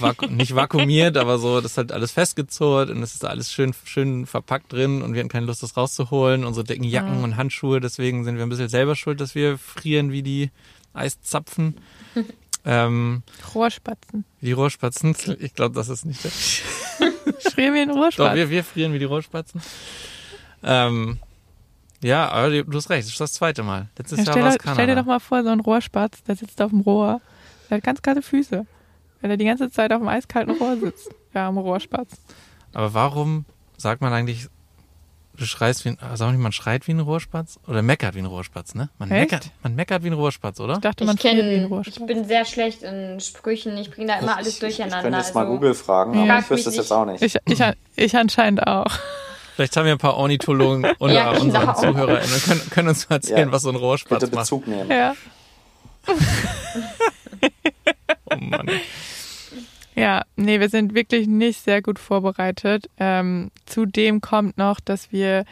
[0.00, 3.74] vaku nicht vakuumiert, aber so, das ist halt alles festgezurrt und es ist alles schön,
[3.84, 6.44] schön verpackt drin und wir hatten keine Lust, das rauszuholen.
[6.44, 7.24] Unsere dicken Jacken mhm.
[7.24, 10.50] und Handschuhe, deswegen sind wir ein bisschen selber schuld, dass wir frieren wie die
[10.92, 11.76] Eiszapfen.
[12.64, 13.22] Ähm,
[13.54, 14.24] Rohrspatzen.
[14.40, 16.30] Die Rohrspatzen, ich glaube, das ist nicht der.
[17.50, 18.24] frieren wir in Rohrspatzen?
[18.24, 19.60] Doch, wir, wir frieren wie die Rohrspatzen.
[20.62, 21.18] Ähm,
[22.02, 23.88] ja, aber du hast recht, das ist das zweite Mal.
[23.96, 24.74] Letztes ja, Jahr war es Kanada.
[24.74, 27.20] Stell dir doch mal vor, so ein Rohrspatz, der sitzt auf dem Rohr.
[27.68, 28.66] Der hat ganz kalte Füße.
[29.20, 31.10] Wenn er die ganze Zeit auf dem eiskalten Rohr sitzt.
[31.32, 32.12] Ja, am Rohrspatz.
[32.72, 33.44] Aber warum
[33.76, 34.48] sagt man eigentlich
[35.36, 37.58] Du schreist wie ein, sag nicht, man schreit wie ein Rohrspatz?
[37.66, 38.90] Oder meckert wie ein Rohrspatz, ne?
[38.98, 39.30] Man Echt?
[39.30, 40.74] meckert, man meckert wie ein Rohrspatz, oder?
[40.74, 41.96] Ich dachte, man ich kenn, wie ein Rohrspatz.
[41.96, 43.76] Ich bin sehr schlecht in Sprüchen.
[43.78, 44.98] Ich bringe da immer alles durcheinander.
[44.98, 46.38] Ich könnte jetzt also, mal Google fragen, aber ja.
[46.40, 47.22] ich wüsste es jetzt auch nicht.
[47.22, 47.62] Ich, ich,
[47.96, 48.86] ich anscheinend auch.
[49.54, 51.74] Vielleicht haben wir ein paar Ornithologen unter ja, unseren genau.
[51.74, 53.52] ZuhörerInnen und können, können uns mal erzählen, ja.
[53.52, 54.76] was so ein Rohrspatz Bitte Bezug macht.
[54.76, 54.90] nehmen.
[54.90, 55.14] Ja.
[58.30, 58.70] oh Mann.
[59.94, 62.88] Ja, nee, wir sind wirklich nicht sehr gut vorbereitet.
[62.98, 65.44] Ähm, zudem kommt noch, dass wir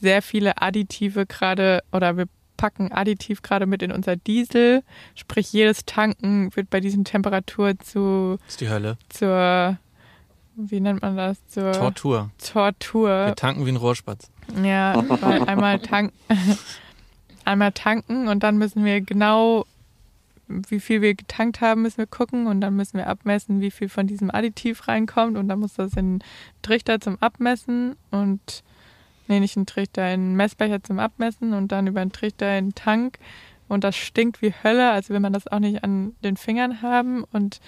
[0.00, 2.26] sehr viele Additive gerade oder wir
[2.56, 4.82] packen Additiv gerade mit in unser Diesel.
[5.14, 8.36] Sprich, jedes Tanken wird bei diesen Temperaturen zu.
[8.40, 8.98] Das ist die Hölle.
[9.08, 9.78] Zur.
[10.56, 11.44] Wie nennt man das?
[11.48, 12.30] Zur Tortur.
[12.38, 13.26] Tortur.
[13.26, 14.30] Wir tanken wie ein Rohrspatz.
[14.62, 16.14] Ja, weil einmal tanken.
[17.44, 19.66] einmal tanken und dann müssen wir genau
[20.48, 22.46] wie viel wir getankt haben, müssen wir gucken.
[22.46, 25.36] Und dann müssen wir abmessen, wie viel von diesem Additiv reinkommt.
[25.36, 26.24] Und dann muss das in einen
[26.62, 28.62] Trichter zum Abmessen und
[29.28, 32.66] nee, nicht einen Trichter, in einen Messbecher zum Abmessen und dann über einen Trichter in
[32.66, 33.18] den Tank.
[33.68, 37.24] Und das stinkt wie Hölle, also will man das auch nicht an den Fingern haben.
[37.24, 37.60] Und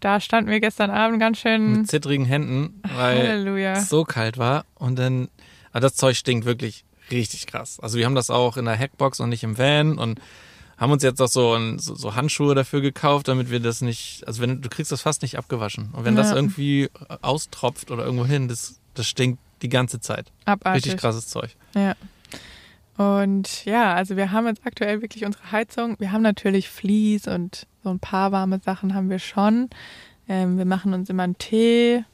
[0.00, 3.72] da standen wir gestern Abend ganz schön mit zittrigen Händen, weil Halleluja.
[3.72, 4.64] es so kalt war.
[4.74, 5.28] Und dann,
[5.70, 7.80] aber das Zeug stinkt wirklich richtig krass.
[7.80, 9.98] Also wir haben das auch in der Hackbox und nicht im Van.
[9.98, 10.20] Und
[10.78, 14.24] haben uns jetzt auch so, ein, so, so Handschuhe dafür gekauft, damit wir das nicht,
[14.26, 16.36] also wenn du kriegst das fast nicht abgewaschen und wenn das Ja.
[16.36, 16.88] irgendwie
[17.20, 20.30] austropft oder irgendwo hin, das, das stinkt die ganze Zeit.
[20.44, 20.84] abartig.
[20.86, 21.56] Richtig krasses Zeug.
[21.74, 21.94] Ja.
[22.96, 25.96] Und ja, also wir haben jetzt aktuell wirklich unsere Heizung.
[26.00, 29.70] Wir haben natürlich Vlies und so ein paar warme Sachen haben wir schon.
[30.28, 32.04] Ähm, wir machen uns immer einen Tee.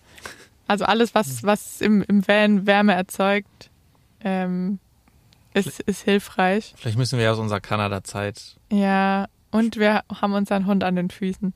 [0.67, 3.71] Also alles, was, was im, im Van Wärme erzeugt,
[4.21, 4.79] ähm,
[5.55, 6.75] ist, ist hilfreich.
[6.77, 8.57] Vielleicht müssen wir ja aus unserer Kanada-Zeit.
[8.71, 11.53] Ja, und wir haben unseren Hund an den Füßen.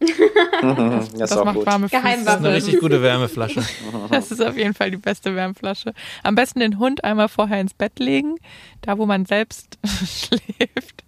[0.63, 1.67] Das, Das ist auch macht gut.
[1.67, 2.01] warme Füße.
[2.03, 3.63] Das ist eine richtig gute Wärmeflasche.
[4.11, 5.93] Das ist auf jeden Fall die beste Wärmflasche.
[6.23, 8.37] Am besten den Hund einmal vorher ins Bett legen,
[8.81, 11.05] da wo man selbst schläft.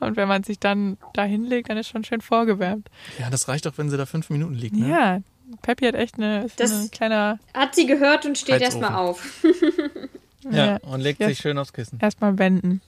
[0.00, 2.88] Und wenn man sich dann da hinlegt, dann ist schon schön vorgewärmt.
[3.18, 4.76] Ja, das reicht doch, wenn sie da fünf Minuten liegt.
[4.76, 4.88] Ne?
[4.88, 5.18] Ja,
[5.62, 7.38] Peppi hat echt eine, ist Das- ein kleiner.
[7.54, 9.42] Hat sie gehört und steht erstmal auf.
[10.50, 11.28] Ja, und legt Ja.
[11.28, 11.98] sich schön aufs Kissen.
[12.00, 12.80] Erstmal wenden.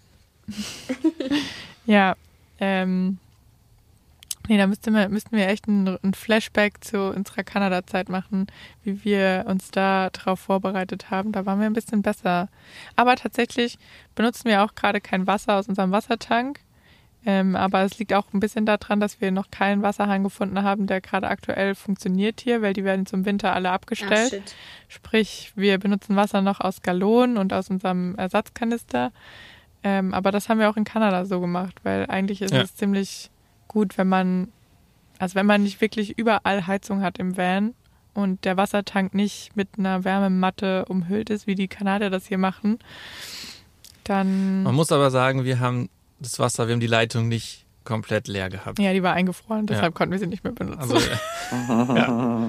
[1.86, 2.14] ja,
[2.60, 3.18] ähm.
[4.46, 8.46] Nee, da müssten wir, müssten wir echt ein, ein Flashback zu unserer Kanada-Zeit machen,
[8.82, 11.32] wie wir uns da drauf vorbereitet haben.
[11.32, 12.50] Da waren wir ein bisschen besser.
[12.94, 13.78] Aber tatsächlich
[14.14, 16.60] benutzen wir auch gerade kein Wasser aus unserem Wassertank.
[17.26, 20.86] Ähm, aber es liegt auch ein bisschen daran, dass wir noch keinen Wasserhahn gefunden haben,
[20.86, 24.30] der gerade aktuell funktioniert hier, weil die werden zum Winter alle abgestellt.
[24.30, 24.54] shit.
[24.88, 29.10] Sprich, wir benutzen Wasser noch aus Gallonen und aus unserem Ersatzkanister.
[29.82, 32.60] Ähm, aber das haben wir auch in Kanada so gemacht, weil eigentlich ist Ja.
[32.62, 33.30] es ziemlich
[33.68, 34.48] gut, wenn man,
[35.18, 37.74] also wenn man nicht wirklich überall Heizung hat im Van
[38.12, 42.78] und der Wassertank nicht mit einer Wärmematte umhüllt ist, wie die Kanadier das hier machen,
[44.04, 45.88] dann, Man muss aber sagen, wir haben
[46.20, 48.78] das Wasser, wir haben die Leitung nicht komplett leer gehabt.
[48.78, 49.96] ja, die war eingefroren, deshalb Ja.
[49.98, 50.80] konnten wir sie nicht mehr benutzen.
[50.80, 52.48] Also, ja.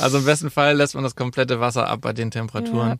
[0.00, 2.98] also im besten Fall lässt man das komplette Wasser ab bei den Temperaturen.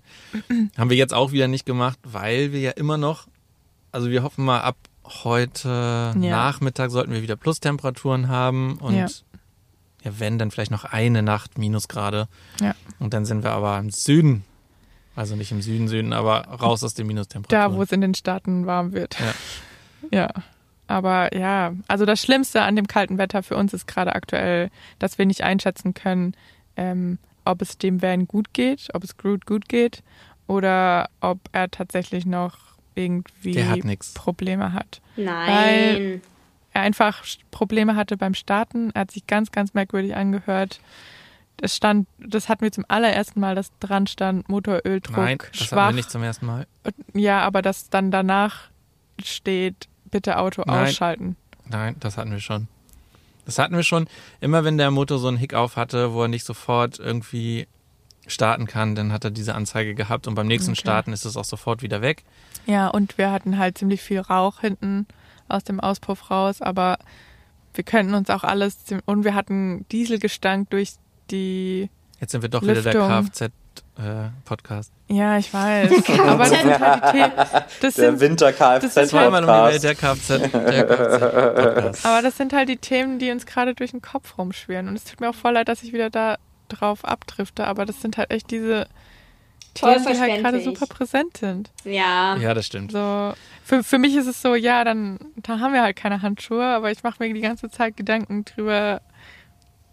[0.79, 3.27] Haben wir jetzt auch wieder nicht gemacht, weil wir ja immer noch,
[3.90, 4.77] also wir hoffen mal ab
[5.25, 9.07] heute Nachmittag sollten wir wieder Plustemperaturen haben und Ja.
[10.05, 10.12] ja.
[10.18, 12.29] wenn, dann vielleicht noch eine Nacht Minusgrade.
[12.61, 12.75] Ja.
[13.01, 14.45] Und dann sind wir aber im Süden.
[15.14, 17.72] Also nicht im Süden, Süden, aber raus aus den Minustemperaturen.
[17.72, 19.18] Da, wo es in den Staaten warm wird.
[19.18, 19.35] Ja.
[20.11, 20.29] Ja.
[20.88, 25.16] Aber ja, also das Schlimmste an dem kalten Wetter für uns ist gerade aktuell, dass
[25.16, 26.35] wir nicht einschätzen können,
[26.77, 30.03] ähm, ob es dem Van gut geht, ob es Groot gut geht
[30.48, 32.59] oder ob er tatsächlich noch
[32.94, 33.81] irgendwie hat.
[34.14, 35.01] Probleme hat.
[35.16, 36.20] Nein.
[36.75, 38.90] Er einfach Probleme hatte beim Starten.
[38.94, 40.81] Er hat sich ganz, ganz merkwürdig angehört.
[41.61, 45.65] Es stand, das hatten wir zum allerersten Mal, dass dran stand Motoröldruck Nein, das hatten
[45.65, 45.88] schwach.
[45.91, 46.67] wir nicht zum ersten Mal.
[47.15, 48.71] Ja, aber dass dann danach
[49.23, 50.87] steht, bitte Auto Nein.
[50.87, 51.37] ausschalten.
[51.69, 52.67] Nein, das hatten wir schon.
[53.45, 54.09] Das hatten wir schon.
[54.41, 57.67] Immer wenn der Motor so einen Hick auf hatte, wo er nicht sofort irgendwie
[58.27, 60.81] starten kann, dann hat er diese Anzeige gehabt und beim nächsten Okay.
[60.81, 62.25] Starten ist es auch sofort wieder weg.
[62.67, 65.07] Ja, und wir hatten halt ziemlich viel Rauch hinten
[65.49, 66.99] aus dem Auspuff raus, aber
[67.75, 70.93] wir könnten uns auch alles und wir hatten Dieselgestank durch
[71.33, 71.90] die
[72.23, 73.31] Jetzt sind wir doch wieder der Lüftung.
[73.97, 74.92] Kfz-Podcast.
[75.09, 75.90] ja, ich weiß,
[76.21, 79.95] aber das sind halt die Themen, das Der sind, Winter Das ist Zweimal um der
[79.97, 82.07] Kfz, der Kfz-Podcast.
[82.07, 85.03] aber das sind halt die Themen, die uns gerade durch den Kopf rumschwirren und es
[85.03, 88.31] tut mir auch voll leid, dass ich wieder da drauf abdrifte, aber das sind halt
[88.31, 88.87] echt diese
[89.75, 91.71] Themen, die halt gerade super präsent sind.
[91.83, 92.37] Ja.
[92.37, 92.92] Ja, das stimmt.
[92.92, 93.33] So,
[93.64, 96.92] für, für mich ist es so, ja, dann da haben wir halt keine Handschuhe, aber
[96.92, 99.01] ich mache mir die ganze Zeit Gedanken drüber,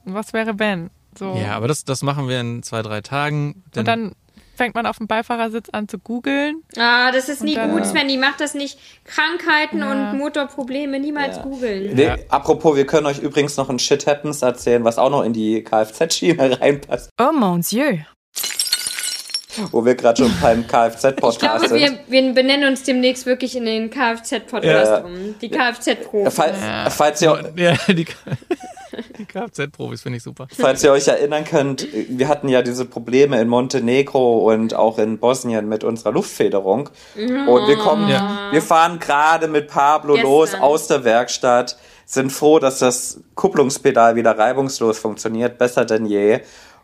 [0.05, 0.91] was wäre wenn.
[1.19, 1.35] So.
[1.35, 3.63] Ja, aber das, das machen wir in zwei, drei Tagen.
[3.75, 4.13] Und dann
[4.55, 6.63] fängt man auf dem Beifahrersitz an zu googeln.
[6.77, 8.17] Ah, das ist nie dann- gut, Svenny.
[8.17, 8.77] Mach das nicht.
[9.05, 9.91] Krankheiten Ja.
[10.11, 11.43] und Motorprobleme niemals Ja.
[11.43, 11.93] googeln.
[11.95, 15.33] Nee, apropos, wir können euch übrigens noch ein Shit Happens erzählen, was auch noch in
[15.33, 17.99] die Kfz-Schiene reinpasst, Oh mon Dieu.
[19.71, 21.99] wo wir gerade schon beim Ich glaube, Kfz-Podcast wir, sind.
[22.07, 24.97] wir benennen uns demnächst wirklich in den Kfz-Podcast Ja.
[24.99, 25.35] um.
[25.41, 26.33] Die Kfz-Profis.
[26.33, 26.89] Falls, Ja.
[26.89, 28.07] falls, ihr, Ja, die, die
[29.29, 30.47] Kfz-Profis finde ich super.
[30.59, 35.17] falls ihr euch erinnern könnt, wir hatten ja diese Probleme in Montenegro und auch in
[35.19, 36.89] Bosnien mit unserer Luftfederung.
[37.15, 38.49] Und wir kommen, Ja.
[38.51, 40.29] wir fahren gerade mit Pablo Gestern.
[40.31, 46.39] los aus der Werkstatt, sind froh, dass das Kupplungspedal wieder reibungslos funktioniert, besser denn je.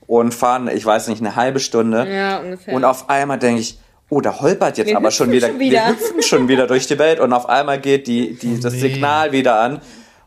[0.08, 2.08] Und fahren, ich weiß nicht, eine halbe Stunde.
[2.08, 2.76] Ja, ungefähr.
[2.76, 3.80] Und auf einmal denke ich,
[4.10, 5.80] oh, da holpert jetzt Wir aber schon wieder, schon wieder.
[5.80, 8.80] wir hüpfen schon wieder durch die Welt und auf einmal geht die, die, das nee.
[8.82, 9.82] Signal wieder an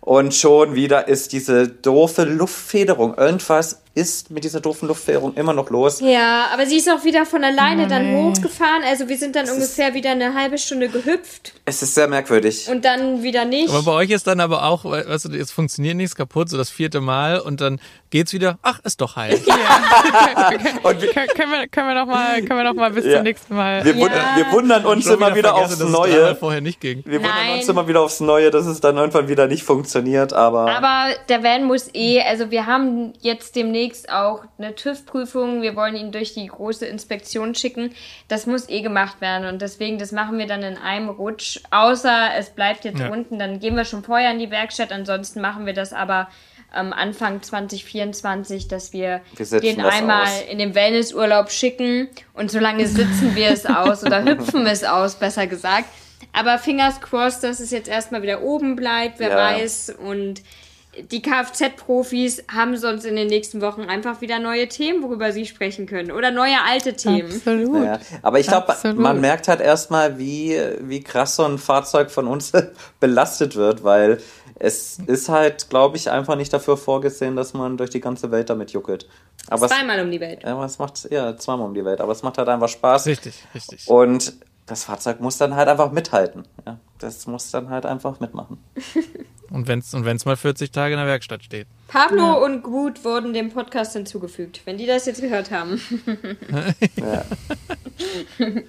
[0.09, 3.19] und schon wieder ist diese doofe Luftfederung.
[3.19, 6.01] Irgendwas ist mit dieser doofen Luftfährung immer noch los.
[6.01, 8.83] Ja, aber sie ist auch wieder von alleine Oh, dann hochgefahren.
[8.89, 12.69] Also wir sind dann ungefähr wieder eine halbe Stunde gehüpft Es ist sehr merkwürdig.
[12.71, 13.69] und dann wieder nicht.
[13.71, 16.57] Aber bei euch ist dann aber auch, we- weißt du, jetzt funktioniert nichts kaputt, so
[16.57, 17.81] das vierte Mal und dann
[18.11, 19.39] geht's wieder, ach, ist doch heil.
[20.83, 23.15] Und wir, Können, wir, können wir noch mal, können wir noch mal bis Ja.
[23.17, 23.85] zum nächsten Mal.
[23.85, 24.01] wir, Ja.
[24.01, 26.35] wundern, wir wundern uns immer wieder aufs es dreimal Neue.
[26.37, 27.03] vorher nicht ging.
[27.05, 27.59] Wir wundern Nein.
[27.59, 31.43] uns immer wieder aufs Neue, dass es dann irgendwann wieder nicht funktioniert, aber, Aber der
[31.43, 35.63] Van muss eh, also wir haben jetzt demnächst auch eine TÜV-Prüfung.
[35.63, 37.95] Wir wollen ihn durch die große Inspektion schicken.
[38.29, 41.61] Das muss eh gemacht werden und deswegen, das machen wir dann in einem Rutsch.
[41.71, 43.11] Außer es bleibt jetzt Ja.
[43.11, 44.93] unten, dann gehen wir schon vorher in die Werkstatt.
[44.93, 46.29] Ansonsten machen wir das aber
[46.77, 50.43] ähm, Anfang 2024, dass wir, Wir den das einmal aus.
[50.51, 55.47] in den Wellnessurlaub schicken und solange sitzen wir es aus oder hüpfen es aus, besser
[55.47, 55.87] gesagt.
[56.35, 59.37] Aber fingers crossed, dass es jetzt erstmal wieder oben bleibt, wer Ja.
[59.37, 59.95] weiß.
[59.99, 60.43] Und
[61.03, 65.87] die Kfz-Profis haben sonst in den nächsten Wochen einfach wieder neue Themen, worüber sie sprechen
[65.87, 66.11] können.
[66.11, 67.33] Oder neue alte Themen.
[67.33, 67.85] Absolut.
[67.85, 67.99] ja.
[68.23, 72.53] aber ich glaube, man merkt halt erstmal, wie, wie krass so ein Fahrzeug von uns
[73.01, 74.19] belastet wird, weil
[74.59, 78.51] es ist halt, glaube ich, einfach nicht dafür vorgesehen, dass man durch die ganze Welt
[78.51, 79.09] damit juckelt.
[79.49, 80.43] Aber es, Zweimal um die Welt.
[80.43, 83.07] ja, aber es macht, ja, zweimal um die Welt, aber es macht halt einfach Spaß.
[83.07, 83.89] Richtig, richtig.
[83.89, 84.35] Und
[84.67, 86.45] das Fahrzeug muss dann halt einfach mithalten.
[86.67, 88.59] Ja, das muss dann halt einfach mitmachen.
[89.51, 91.67] Und wenn's, und wenn's mal 40 Tage in der Werkstatt steht.
[91.89, 95.81] Pablo und Gut wurden dem Podcast hinzugefügt, wenn die das jetzt gehört haben.
[96.97, 97.25] Ja.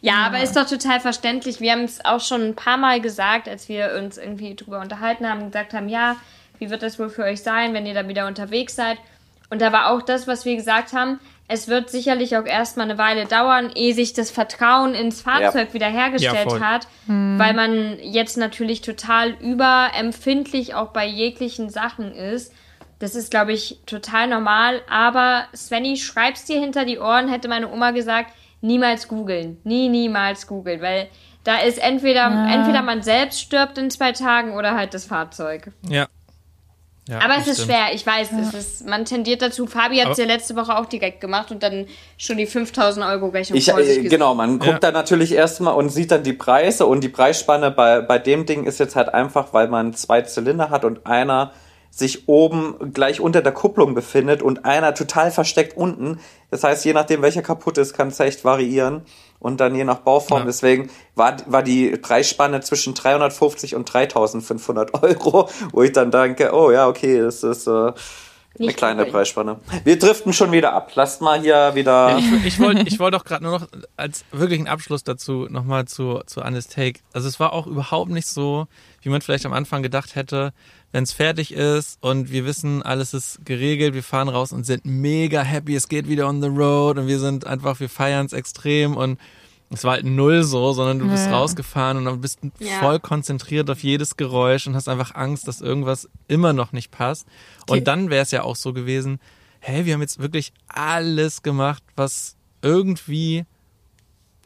[0.00, 1.60] Ja, aber ist doch total verständlich.
[1.60, 5.26] Wir haben es auch schon ein paar Mal gesagt, als wir uns irgendwie drüber unterhalten
[5.28, 6.16] haben, gesagt haben, ja,
[6.58, 8.98] wie wird das wohl für euch sein, wenn ihr da wieder unterwegs seid?
[9.50, 12.98] Und da war auch das, was wir gesagt haben, es wird sicherlich auch erstmal eine
[12.98, 15.74] Weile dauern, ehe sich das Vertrauen ins Fahrzeug Ja.
[15.74, 22.52] wiederhergestellt Ja, hat, weil man jetzt natürlich total überempfindlich auch bei jeglichen Sachen ist.
[22.98, 24.82] Das ist, glaube ich, total normal.
[24.90, 29.58] Aber Svenny, schreib's dir hinter die Ohren, hätte meine Oma gesagt, niemals googeln.
[29.64, 30.82] Nie, niemals googeln.
[30.82, 31.08] Weil
[31.44, 35.70] da ist entweder, entweder man selbst stirbt in zwei Tagen oder halt das Fahrzeug.
[35.88, 36.08] Ja.
[37.08, 37.72] Ja Aber es ist stimmt.
[37.72, 39.66] schwer, ich weiß, es ist, man tendiert dazu.
[39.66, 43.28] Fabi hat es ja letzte Woche auch direkt gemacht und dann schon die 5000 Euro
[43.28, 44.78] Rechnung Ich, vor sich äh, genau, man guckt Ja.
[44.78, 48.64] dann natürlich erstmal und sieht dann die Preise und die Preisspanne bei, bei dem Ding
[48.64, 51.52] ist jetzt halt einfach, weil man zwei Zylinder hat und einer
[51.90, 56.20] sich oben gleich unter der Kupplung befindet und einer total versteckt unten.
[56.50, 59.02] Das heißt, je nachdem, welcher kaputt ist, kann es echt variieren
[59.38, 60.40] und dann je nach Bauform.
[60.40, 60.46] Ja.
[60.46, 66.70] Deswegen war, war die Preisspanne zwischen 350 und 3500 Euro, wo ich dann denke, oh
[66.70, 67.92] ja, okay, das ist äh, eine
[68.58, 69.12] Nicht kleine übel.
[69.12, 69.60] Preisspanne.
[69.84, 70.90] Wir driften schon wieder ab.
[70.94, 72.18] Lasst mal hier wieder...
[72.18, 76.20] Ich, ich wollte ich wollt auch gerade nur noch als wirklichen Abschluss dazu nochmal zu,
[76.26, 77.00] zu Annes Take.
[77.12, 78.66] Also es war auch überhaupt nicht so,
[79.02, 80.52] wie man vielleicht am Anfang gedacht hätte,
[80.92, 84.84] wenn es fertig ist und wir wissen, alles ist geregelt, wir fahren raus und sind
[84.86, 88.32] mega happy, es geht wieder on the road und wir sind einfach, wir feiern es
[88.32, 89.18] extrem und
[89.70, 91.36] es war halt null so, sondern du bist Ja.
[91.38, 92.78] rausgefahren und dann bist Ja.
[92.78, 97.26] voll konzentriert auf jedes Geräusch und hast einfach Angst, dass irgendwas immer noch nicht passt.
[97.68, 99.20] Und dann wäre es ja auch so gewesen,
[99.60, 103.44] hey, wir haben jetzt wirklich alles gemacht, was irgendwie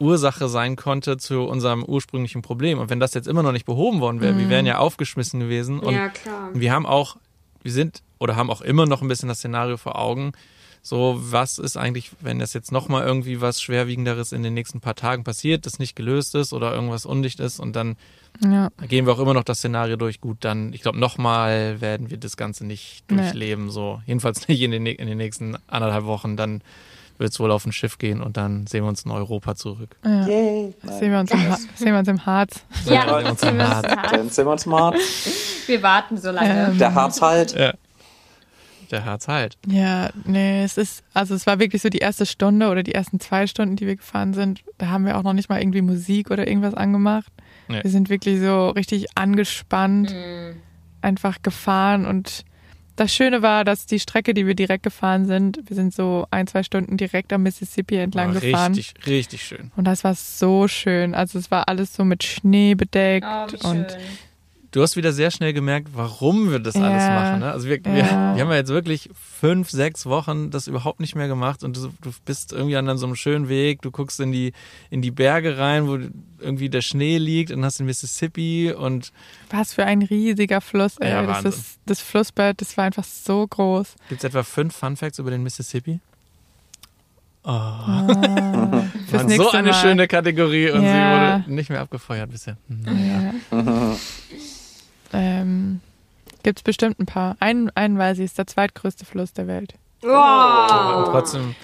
[0.03, 2.77] Ursache sein konnte zu unserem ursprünglichen Problem.
[2.79, 5.79] Und wenn das jetzt immer noch nicht behoben worden wäre, wir wären ja aufgeschmissen gewesen.
[5.79, 6.49] Und Ja, klar.
[6.53, 7.17] wir haben auch,
[7.61, 10.33] wir sind oder haben auch immer noch ein bisschen das Szenario vor Augen.
[10.85, 14.95] So, was ist eigentlich, wenn das jetzt nochmal irgendwie was Schwerwiegenderes in den nächsten paar
[14.95, 17.95] Tagen passiert, das nicht gelöst ist oder irgendwas undicht ist und dann
[18.43, 18.69] Ja.
[18.89, 20.19] gehen wir auch immer noch das Szenario durch.
[20.19, 23.15] Gut, dann, ich glaube, nochmal werden wir das Ganze nicht Nee.
[23.15, 23.69] durchleben.
[23.69, 26.35] So, jedenfalls nicht in den, in den nächsten anderthalb Wochen.
[26.35, 26.61] Dann
[27.17, 29.95] wird es wohl auf ein Schiff gehen und dann sehen wir uns in Europa zurück.
[30.03, 30.25] ja.
[30.27, 30.73] Yay.
[30.83, 32.63] Sehen, wir uns im Ha- sehen wir uns im Harz.
[32.85, 33.85] Ja, Ja, uns haben hart.
[34.11, 34.93] Dann sind wir uns mal.
[35.67, 36.67] Wir warten so lange.
[36.71, 37.53] Ähm, Der Harz halt.
[37.57, 37.73] Ja.
[38.91, 39.57] Der Harz halt.
[39.65, 43.19] Ja, nee, es ist, also es war wirklich so die erste Stunde oder die ersten
[43.19, 44.61] zwei Stunden, die wir gefahren sind.
[44.77, 47.31] Da haben wir auch noch nicht mal irgendwie Musik oder irgendwas angemacht.
[47.69, 47.81] Nee.
[47.81, 50.57] Wir sind wirklich so richtig angespannt, Mhm.
[51.01, 52.43] einfach gefahren und
[52.95, 56.47] das Schöne war, dass die Strecke, die wir direkt gefahren sind, wir sind so ein,
[56.47, 58.73] zwei Stunden direkt am Mississippi entlang War gefahren.
[58.73, 59.71] richtig, richtig schön.
[59.75, 61.15] Und das war so schön.
[61.15, 64.01] Also es war alles so mit Schnee bedeckt Oh, wie und schön.
[64.73, 67.13] Du hast wieder sehr schnell gemerkt, warum wir das alles Ja.
[67.13, 67.39] machen.
[67.41, 67.51] Ne?
[67.51, 68.35] Also wir, wir, Ja.
[68.35, 71.93] wir haben ja jetzt wirklich fünf, sechs Wochen das überhaupt nicht mehr gemacht und du,
[72.01, 73.83] du bist irgendwie an so einem schönen Weg.
[73.83, 74.51] Du guckst in die,
[74.89, 75.99] in die Berge rein, wo
[76.43, 79.11] irgendwie der Schnee liegt und hast den Mississippi und
[79.51, 80.97] was für ein riesiger Fluss.
[80.97, 81.11] Ey.
[81.11, 83.93] Ja, das, ist, das Flussbett, das war einfach so groß.
[84.09, 85.99] gibt's etwa fünf Fun Facts über den Mississippi?
[87.43, 88.91] Oh, Mann,
[89.37, 89.73] so eine Mal.
[89.81, 91.37] schöne Kategorie und Ja.
[91.43, 92.57] sie wurde nicht mehr abgefeuert bisher.
[92.67, 93.33] Hm.
[93.51, 93.95] Ja.
[95.13, 95.79] ähm,
[96.43, 97.37] Gibt es bestimmt ein paar.
[97.39, 99.75] Einen, einen weiß ich, ist der zweitgrößte Fluss der Welt.
[100.01, 101.09] Wir warten Wow.
[101.11, 101.55] trotzdem,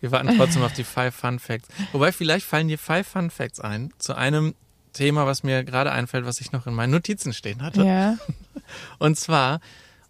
[0.00, 1.68] wir warten trotzdem auf die Five Fun Facts.
[1.92, 4.54] Wobei, vielleicht fallen dir Five Fun Facts ein zu einem
[4.92, 7.84] Thema, was mir gerade einfällt, was ich noch in meinen Notizen stehen hatte.
[7.84, 8.16] Ja.
[8.98, 9.60] Und zwar,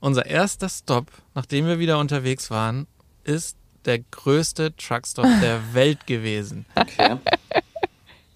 [0.00, 2.86] unser erster Stop, nachdem wir wieder unterwegs waren,
[3.24, 6.64] ist der größte Truckstop der Welt gewesen.
[6.74, 7.16] Okay.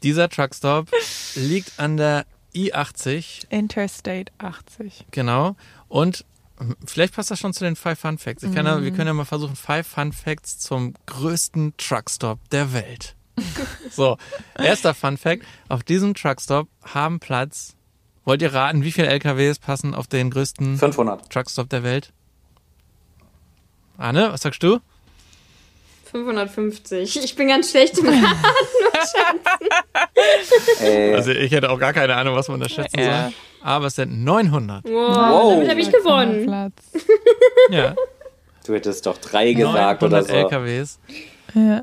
[0.02, 0.90] Dieser Truckstop
[1.34, 5.06] liegt an der I80, Interstate 80.
[5.10, 5.56] genau.
[5.88, 6.24] Und
[6.86, 8.42] vielleicht passt das schon zu den Five Fun Facts.
[8.42, 12.72] Ich kann ja, wir können ja mal versuchen, Five Fun Facts zum größten Truckstop der
[12.72, 13.14] Welt.
[13.90, 14.18] So,
[14.58, 15.44] erster Fun Fact.
[15.68, 17.74] Auf diesem Truckstop haben Platz.
[18.24, 21.30] Wollt ihr raten, wie viele LKWs passen auf den größten 500.
[21.30, 22.12] Truckstop der Welt?
[23.96, 24.80] Anne, was sagst du?
[26.10, 27.22] 550.
[27.24, 28.24] Ich bin ganz schlecht im Raten.
[30.80, 33.24] Ey, Also ich hätte auch gar keine Ahnung, was man da schätzen Ja.
[33.24, 33.32] soll.
[33.62, 34.84] Aber es sind 900.
[34.84, 35.52] Wow, Wow.
[35.54, 36.48] damit habe ich gewonnen.
[37.70, 37.94] Ja,
[38.66, 40.32] du hättest doch drei gesagt oder 900 so.
[40.34, 40.98] LKWs
[41.54, 41.82] Ja.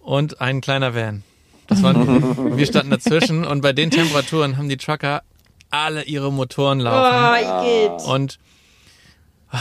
[0.00, 1.22] und ein kleiner Van.
[1.68, 1.96] Das waren,
[2.58, 5.22] wir standen dazwischen und bei den Temperaturen haben die Trucker
[5.70, 7.46] alle ihre Motoren laufen.
[7.48, 8.06] Oh, geht.
[8.08, 8.38] Und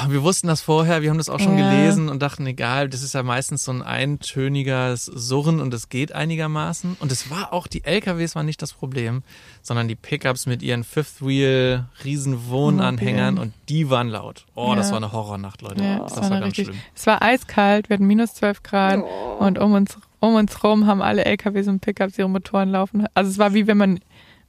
[0.07, 1.69] wir wussten das vorher, wir haben das auch schon Ja.
[1.69, 6.13] gelesen und dachten, egal, das ist ja meistens so ein eintöniges Surren und es geht
[6.13, 6.95] einigermaßen.
[6.99, 9.23] Und es war auch, die LKWs waren nicht das Problem,
[9.61, 14.45] sondern die Pickups mit ihren Fifth Wheel riesen Wohnanhängern und die waren laut.
[14.55, 14.91] Oh, das Ja.
[14.93, 15.83] war eine Horrornacht, Leute.
[15.83, 16.79] Ja, das es war, eine ganz richtig, schlimm.
[16.95, 19.37] Es war eiskalt, wir hatten minus 12 Grad Oh.
[19.43, 23.05] und um uns, um uns rum haben alle LKWs und Pickups ihre Motoren laufen.
[23.13, 23.99] Also es war wie wenn man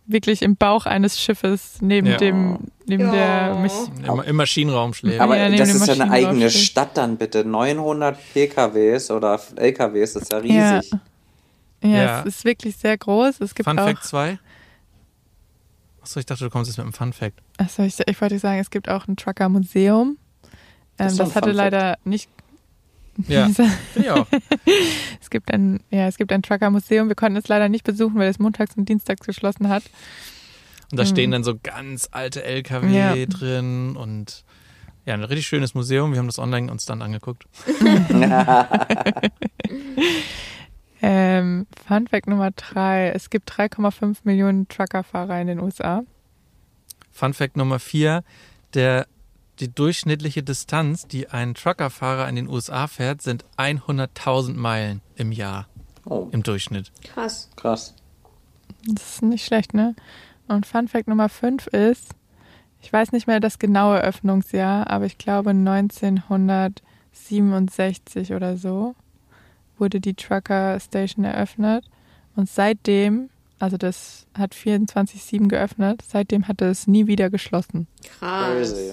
[0.06, 2.16] wirklich im Bauch eines Schiffes neben Ja.
[2.16, 3.12] dem, neben Ja.
[3.50, 3.72] der mich,
[4.06, 5.20] Im, Im Maschinenraum schläft.
[5.20, 6.62] Aber Ja, das ist ja eine eigene steht.
[6.62, 7.44] Stadt dann bitte.
[7.44, 10.90] 900 PKWs oder LKWs, das ist ja riesig.
[11.82, 12.20] ja, Ja.
[12.20, 13.40] es ist wirklich sehr groß.
[13.40, 14.38] Es gibt Fun auch, Fact 2?
[16.02, 17.38] Achso, ich dachte, du kommst jetzt mit einem Fun Fact.
[17.58, 20.18] achso, ich, ich wollte sagen, es gibt auch ein Trucker Museum.
[20.96, 21.56] Das Ähm, das, hatte Fun Fact.
[21.56, 22.28] leider nicht.
[23.28, 24.26] Ja, finde ich auch.
[25.20, 27.08] es gibt ein, ja, es gibt ein Trucker Museum.
[27.08, 29.82] Wir konnten es leider nicht besuchen, weil es montags und dienstags geschlossen hat.
[30.90, 31.08] Und da Mhm.
[31.08, 33.26] stehen dann so ganz alte LKW Ja.
[33.26, 34.44] drin und
[35.04, 36.12] ja, ein richtig schönes Museum.
[36.12, 37.44] Wir haben das online uns dann angeguckt.
[41.04, 43.08] Ähm, Fun Fact Nummer drei.
[43.10, 46.04] Es gibt 3,5 Millionen Truckerfahrer in den USA.
[47.10, 48.22] Fun Fact Nummer vier,
[48.74, 49.06] der,
[49.60, 55.66] die durchschnittliche Distanz, die ein Truckerfahrer in den USA fährt, sind 100.000 Meilen im Jahr
[56.04, 56.90] Oh, im Durchschnitt.
[57.04, 57.48] Krass.
[57.54, 57.94] krass.
[58.86, 59.94] Das ist nicht schlecht, ne?
[60.48, 62.08] Und Fun Fact Nummer 5 ist,
[62.80, 68.96] ich weiß nicht mehr das genaue Öffnungsjahr, aber ich glaube 1967 oder so
[69.78, 71.84] wurde die Trucker Station eröffnet.
[72.34, 73.28] Und seitdem,
[73.60, 77.86] also das hat 24-7 geöffnet, seitdem hat es nie wieder geschlossen.
[78.18, 78.72] Krass.
[78.72, 78.92] Crazy.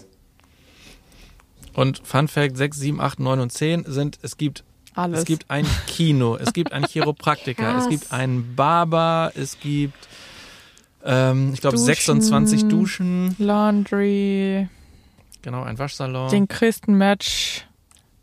[1.73, 4.63] Und Fun Fact 6, 7, 8, 9 und 10 sind, es gibt
[4.95, 5.19] Alles.
[5.19, 10.07] Es gibt ein Kino, es gibt einen Chiropraktiker, es gibt einen Barber, es gibt,
[11.03, 11.85] ähm, ich glaube, Duschen.
[11.85, 14.67] 26 Duschen, Laundry,
[15.41, 16.29] genau, ein Waschsalon.
[16.31, 16.47] den
[16.97, 17.65] Matchfläche,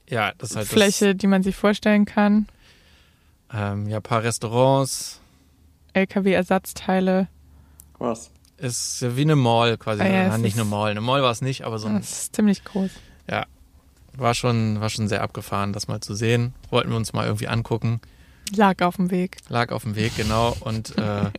[0.09, 2.46] ja, das ist halt das, die man sich vorstellen kann.
[3.52, 5.20] ähm, ja, paar Restaurants.
[5.94, 7.28] LKW-Ersatzteile.
[7.96, 8.30] Krass.
[8.59, 10.02] Ist ja wie eine Mall quasi.
[10.02, 10.90] Ah ja, Ja, es nicht eine Mall.
[10.90, 12.90] Eine Mall war es nicht, aber so ein, Das ist ziemlich groß.
[14.19, 16.55] War schon, war schon sehr abgefahren, das mal zu sehen.
[16.71, 18.01] Wollten wir uns mal irgendwie angucken.
[18.55, 19.37] Lag auf dem Weg.
[19.49, 20.57] Lag auf dem Weg, genau.
[20.61, 21.31] Und äh,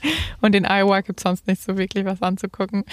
[0.42, 2.84] Und in Iowa gibt es sonst nicht so wirklich was anzugucken.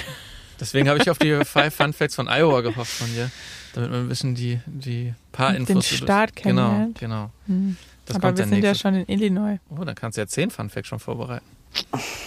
[0.60, 3.30] deswegen habe ich auf die Five Fun Facts von Iowa gehofft von dir.
[3.74, 7.00] Damit man ein bisschen die, die paar Den Infos über- Staat Genau, kennenlernt.
[7.00, 7.32] genau.
[7.48, 7.76] Hm.
[8.06, 8.80] Das Aber wir sind ja nächstes.
[8.80, 9.60] schon in Illinois.
[9.70, 11.46] Oh, dann kannst du ja zehn Fun Facts schon vorbereiten.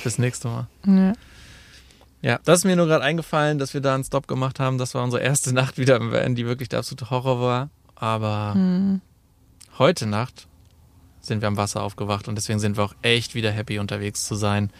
[0.03, 0.67] Fürs nächste Mal.
[0.87, 1.13] Ja.
[2.27, 4.79] Ja, das ist mir nur gerade eingefallen, dass wir da einen Stop gemacht haben.
[4.79, 7.71] Das war unsere erste Nacht wieder im Van, die wirklich der absolute Horror war.
[7.95, 9.01] Aber Hm.
[9.79, 10.49] heute Nacht
[11.21, 14.35] sind wir am Wasser aufgewacht und deswegen sind wir auch echt wieder happy unterwegs zu
[14.35, 14.71] sein.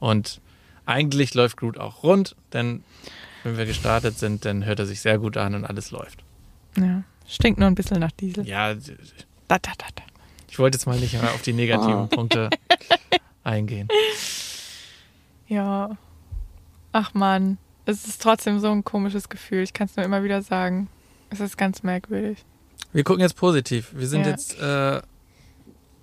[0.00, 0.40] Und
[0.86, 2.82] eigentlich läuft Groot auch rund, denn
[3.44, 6.24] wenn wir gestartet sind, dann hört er sich sehr gut an und alles läuft.
[6.78, 7.02] ja.
[7.30, 8.46] Stinkt nur ein bisschen nach Diesel.
[8.48, 8.80] Ja, Da,
[9.48, 10.02] da, da, da.
[10.48, 12.06] ich wollte jetzt mal nicht auf die negativen Ah.
[12.10, 12.48] Punkte
[13.44, 13.88] eingehen.
[15.46, 15.90] Ja.
[16.92, 19.62] Ach man, es ist trotzdem so ein komisches Gefühl.
[19.62, 20.88] Ich kann es nur immer wieder sagen.
[21.30, 22.44] Es ist ganz merkwürdig.
[22.92, 23.90] Wir gucken jetzt positiv.
[23.94, 24.30] Wir sind Ja.
[24.30, 25.00] jetzt äh,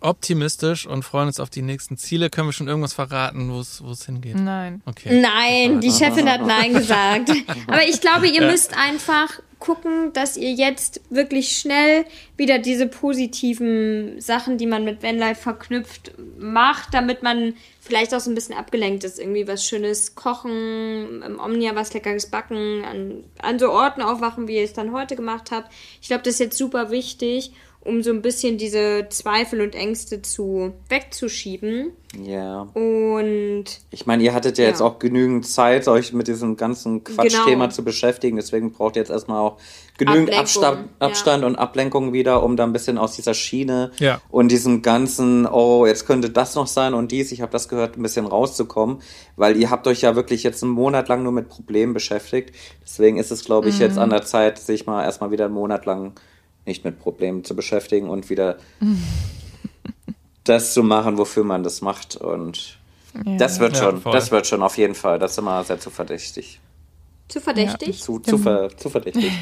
[0.02, 2.30] optimistisch und freuen uns auf die nächsten Ziele.
[2.30, 4.36] Können wir schon irgendwas verraten, wo es wo es hingeht?
[4.36, 4.82] Nein.
[4.86, 5.20] Okay.
[5.20, 7.32] Nein, die Chefin hat Nein gesagt.
[7.68, 12.06] Aber ich glaube, ihr müsst einfach gucken, dass ihr jetzt wirklich schnell
[12.38, 18.30] wieder diese positiven Sachen, die man mit Vanlife verknüpft, macht, damit man vielleicht auch so
[18.30, 19.20] ein bisschen abgelenkt ist.
[19.20, 24.58] Irgendwie was Schönes kochen, im Omnia was Leckeres backen, an, an so Orten aufwachen, wie
[24.58, 25.74] ihr es dann heute gemacht habt.
[26.00, 27.52] Ich glaube, das ist jetzt super wichtig
[27.86, 31.92] um so ein bisschen diese Zweifel und Ängste zu wegzuschieben.
[32.24, 32.62] Ja.
[32.74, 34.70] Und Ich meine, ihr hattet ja, Ja.
[34.72, 37.68] jetzt auch genügend Zeit, euch mit diesem ganzen Quatschthema Genau.
[37.70, 38.38] zu beschäftigen.
[38.38, 39.58] Deswegen braucht ihr jetzt erstmal auch
[39.98, 41.08] genügend Ablenkung, Abstand, ja.
[41.08, 44.20] Abstand und Ablenkung wieder, um da ein bisschen aus dieser Schiene Ja.
[44.30, 47.98] und diesem ganzen, oh, jetzt könnte das noch sein und dies, ich habe das gehört,
[47.98, 49.02] ein bisschen rauszukommen.
[49.36, 52.56] Weil ihr habt euch ja wirklich jetzt einen Monat lang nur mit Problemen beschäftigt.
[52.84, 53.82] Deswegen ist es, glaube ich, Mhm.
[53.82, 56.14] jetzt an der Zeit, sich mal erstmal wieder einen Monat lang
[56.66, 58.58] nicht mit Problemen zu beschäftigen und wieder
[60.44, 62.16] das zu machen, wofür man das macht.
[62.16, 62.78] Und
[63.26, 63.38] Ja.
[63.38, 64.14] das wird Ja, schon, voll.
[64.14, 65.20] das wird schon auf jeden Fall.
[65.20, 66.60] Das ist immer sehr zuversichtlich.
[67.28, 68.02] zu verdächtig.
[68.02, 69.34] Zu, zu, ver, zuversichtlich.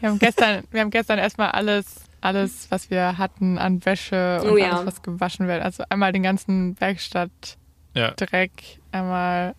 [0.00, 1.86] Wir haben gestern, wir haben gestern erstmal alles,
[2.20, 4.72] alles, was wir hatten an Wäsche und Oh ja.
[4.72, 5.62] alles, was gewaschen wird.
[5.62, 7.56] Also einmal den ganzen Werkstattdreck,
[7.94, 8.14] Ja.
[8.92, 9.54] einmal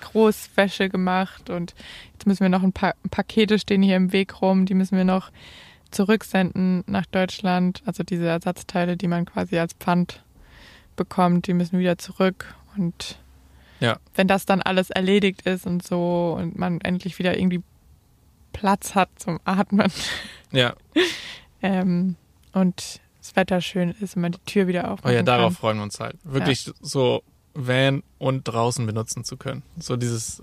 [0.00, 1.74] Großwäsche gemacht und
[2.12, 5.04] jetzt müssen wir noch ein paar Pakete stehen hier im Weg rum, die müssen wir
[5.04, 5.30] noch
[5.90, 7.82] zurücksenden nach Deutschland.
[7.84, 10.22] Also diese Ersatzteile, die man quasi als Pfand
[10.96, 13.18] bekommt, die müssen wieder zurück und
[13.80, 13.98] Ja.
[14.14, 17.62] wenn das dann alles erledigt ist und so und man endlich wieder irgendwie
[18.52, 19.90] Platz hat zum Atmen
[20.52, 20.74] Ja.
[21.62, 22.16] ähm,
[22.52, 25.60] und das Wetter schön ist und man die Tür wieder Oh aufmachen ja, darauf kann.
[25.60, 26.16] freuen wir uns halt.
[26.24, 27.22] Wirklich so
[27.54, 29.62] Van und draußen benutzen zu können.
[29.78, 30.42] So dieses,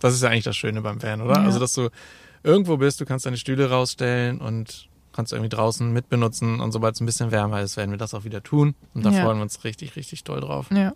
[0.00, 1.34] das ist ja eigentlich das Schöne beim Van, oder?
[1.34, 1.42] Ja.
[1.44, 1.88] Also, dass du
[2.42, 7.00] irgendwo bist, du kannst deine Stühle rausstellen und kannst irgendwie draußen mitbenutzen und sobald es
[7.00, 8.74] ein bisschen wärmer ist, werden wir das auch wieder tun.
[8.94, 9.22] Und da Ja.
[9.24, 10.66] freuen wir uns richtig, richtig doll drauf.
[10.70, 10.92] Ja,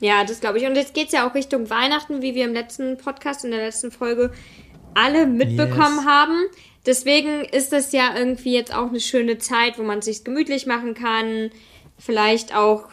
[0.00, 0.66] Ja, das glaube ich.
[0.66, 3.90] Und jetzt geht's ja auch Richtung Weihnachten, wie wir im letzten Podcast, in der letzten
[3.92, 4.32] Folge
[4.94, 6.06] alle mitbekommen Yes.
[6.06, 6.42] haben.
[6.84, 10.94] Deswegen ist das ja irgendwie jetzt auch eine schöne Zeit, wo man sich gemütlich machen
[10.94, 11.50] kann.
[11.96, 12.88] Vielleicht auch,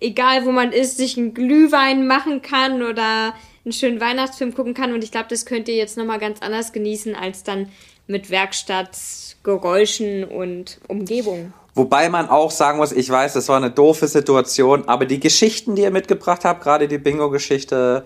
[0.00, 3.34] egal wo man ist, sich einen Glühwein machen kann oder
[3.64, 4.92] einen schönen Weihnachtsfilm gucken kann.
[4.92, 7.68] Und ich glaube, das könnt ihr jetzt nochmal ganz anders genießen als dann
[8.06, 11.52] mit Werkstattgeräuschen und Umgebung.
[11.74, 15.74] Wobei man auch sagen muss, ich weiß, es war eine doofe Situation, aber die Geschichten,
[15.74, 18.04] die ihr mitgebracht habt, gerade die Bingo-Geschichte,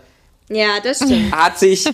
[0.49, 1.34] Ja, das stimmt.
[1.34, 1.84] hat sich,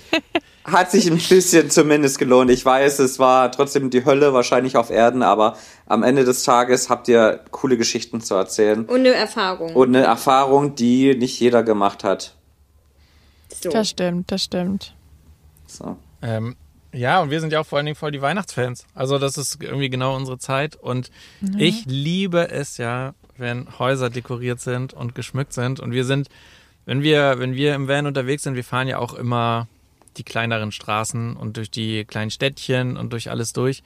[0.64, 2.50] hat sich ein bisschen zumindest gelohnt.
[2.50, 5.56] Ich weiß, es war trotzdem die Hölle wahrscheinlich auf Erden, aber
[5.86, 9.74] am Ende des Tages habt ihr coole Geschichten zu erzählen Und eine Erfahrung.
[9.74, 12.36] und eine Erfahrung, die nicht jeder gemacht hat.
[13.62, 13.70] so.
[13.70, 14.94] das stimmt, das stimmt.
[15.66, 15.96] So.
[16.22, 16.56] Ähm,
[16.92, 18.84] ja, und wir sind ja auch vor allen Dingen voll die Weihnachtsfans.
[18.94, 20.76] Also das ist irgendwie genau unsere Zeit.
[20.76, 21.10] Und
[21.56, 25.80] ich liebe es ja, wenn Häuser dekoriert sind und geschmückt sind.
[25.80, 26.28] Und wir sind,
[26.84, 29.68] wenn wir, wenn wir im Van unterwegs sind, wir fahren ja auch immer
[30.16, 33.82] die kleineren Straßen und durch die kleinen Städtchen und durch alles durch.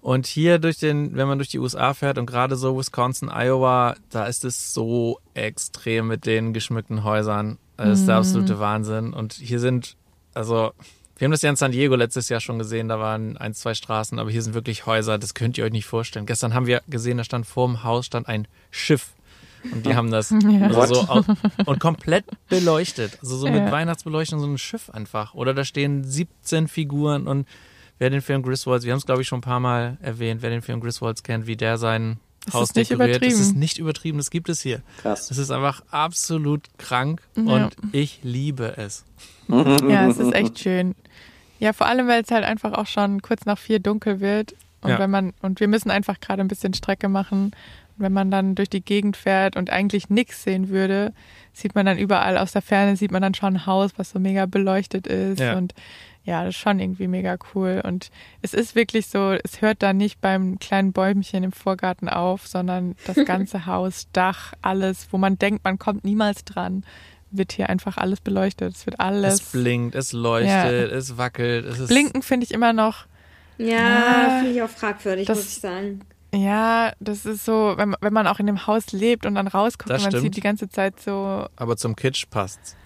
[0.00, 3.96] Und hier durch den, wenn man durch die USA fährt und gerade so Wisconsin, Iowa,
[4.10, 7.58] da ist es so extrem mit den geschmückten Häusern.
[7.76, 9.12] Das ist der absolute Wahnsinn.
[9.12, 9.96] Und hier sind,
[10.32, 10.72] also,
[11.18, 13.74] wir haben das ja in San Diego letztes Jahr schon gesehen, da waren ein, zwei
[13.74, 16.26] Straßen, aber hier sind wirklich Häuser, das könnt ihr euch nicht vorstellen.
[16.26, 19.08] Gestern haben wir gesehen, da stand vor dem Haus stand ein Schiff.
[19.72, 20.32] Und die haben das
[20.72, 21.24] also so au-
[21.66, 23.18] und komplett beleuchtet.
[23.22, 23.70] Also so mit Ja.
[23.72, 25.34] Weihnachtsbeleuchtung, so ein Schiff einfach.
[25.34, 27.46] Oder da stehen 17 Figuren und
[27.98, 30.50] wer den Film Griswolds, wir haben es glaube ich schon ein paar Mal erwähnt, wer
[30.50, 33.22] den Film Griswolds kennt, wie der sein Es Haus ist nicht dekoriert.
[33.22, 33.58] Das ist übertrieben.
[33.58, 34.82] nicht übertrieben, das gibt es hier.
[35.02, 35.28] Krass.
[35.28, 37.42] Das ist einfach absolut krank Ja.
[37.66, 39.04] und ich liebe es.
[39.48, 40.94] Ja, es ist echt schön.
[41.58, 44.54] Ja, vor allem, weil es halt einfach auch schon kurz nach vier dunkel wird.
[44.82, 44.98] Und Ja.
[44.98, 47.52] wenn man, und wir müssen einfach gerade ein bisschen Strecke machen.
[47.98, 51.12] Wenn man dann durch die Gegend fährt und eigentlich nichts sehen würde,
[51.52, 54.18] sieht man dann überall aus der Ferne, sieht man dann schon ein Haus, was so
[54.18, 55.40] mega beleuchtet ist.
[55.40, 55.56] Ja.
[55.56, 55.72] Und
[56.24, 57.80] ja, das ist schon irgendwie mega cool.
[57.84, 58.10] Und
[58.42, 62.96] es ist wirklich so, es hört da nicht beim kleinen Bäumchen im Vorgarten auf, sondern
[63.06, 66.84] das ganze Haus, Dach, alles, wo man denkt, man kommt niemals dran,
[67.30, 68.74] wird hier einfach alles beleuchtet.
[68.74, 69.34] Es wird alles.
[69.34, 73.06] Es blinkt, es leuchtet, es wackelt, es ist Blinken finde ich immer noch,
[73.58, 74.38] Ja, Ja.
[74.40, 76.00] finde ich auch fragwürdig, Das- muss ich sagen.
[76.34, 79.48] Ja, das ist so, wenn, man- wenn man auch in dem Haus lebt und dann
[79.48, 80.22] rausguckt Das und man stimmt.
[80.24, 82.76] sieht die ganze Zeit so, aber zum Kitsch passt's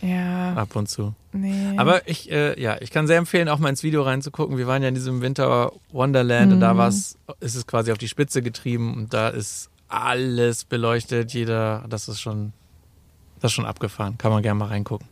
[0.00, 1.12] ja, ab und zu.
[1.32, 1.74] nee.
[1.76, 4.56] Aber ich, äh, ja, ich kann sehr empfehlen, auch mal ins Video reinzugucken.
[4.56, 6.78] Wir waren ja in diesem Winter Wonderland und da Mhm.
[6.78, 11.32] war's, ist es quasi auf die Spitze getrieben und da ist alles beleuchtet.
[11.32, 12.52] Jeder, das ist schon,
[13.40, 14.16] das ist schon abgefahren.
[14.18, 15.08] Kann man gerne mal reingucken.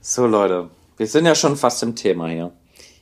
[0.00, 0.68] So, Leute,
[0.98, 2.52] wir sind ja schon fast im Thema hier.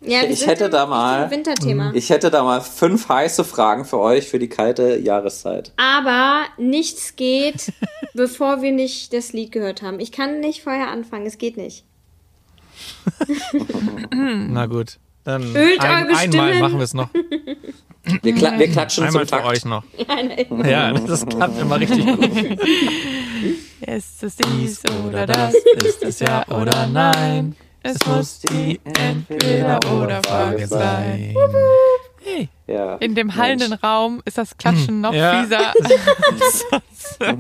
[0.07, 1.91] Ja, wir Ich sind hätte da mal- Winterthema.
[1.95, 5.73] Ich hätte da mal fünf heiße Fragen für euch für die kalte Jahreszeit.
[5.77, 7.73] Aber nichts geht,
[8.15, 10.01] bevor wir nicht das Lied gehört haben.
[10.01, 11.85] Ich kann nicht vorher anfangen, es geht nicht.
[14.13, 14.99] Na gut.
[15.25, 16.61] Dann Ölt ein, eure einmal Stimmen.
[16.61, 17.09] machen wir es noch.
[18.23, 19.57] Wir, kla wir klatschen Einmal zum für Takt.
[19.57, 19.83] euch noch.
[20.67, 22.59] Ja, das klappt immer richtig gut.
[23.87, 25.55] Ist es dies oder das?
[25.77, 25.85] das?
[25.87, 27.57] Ist es ja oder nein?
[27.87, 31.35] Es muss die Entweder-oder-Frage sein.
[32.23, 32.49] Hey.
[32.67, 32.95] Ja.
[32.97, 35.43] In dem hallenden Raum ist das Klatschen noch Ja.
[35.43, 35.73] fieser.
[37.17, 37.39] Ich Ein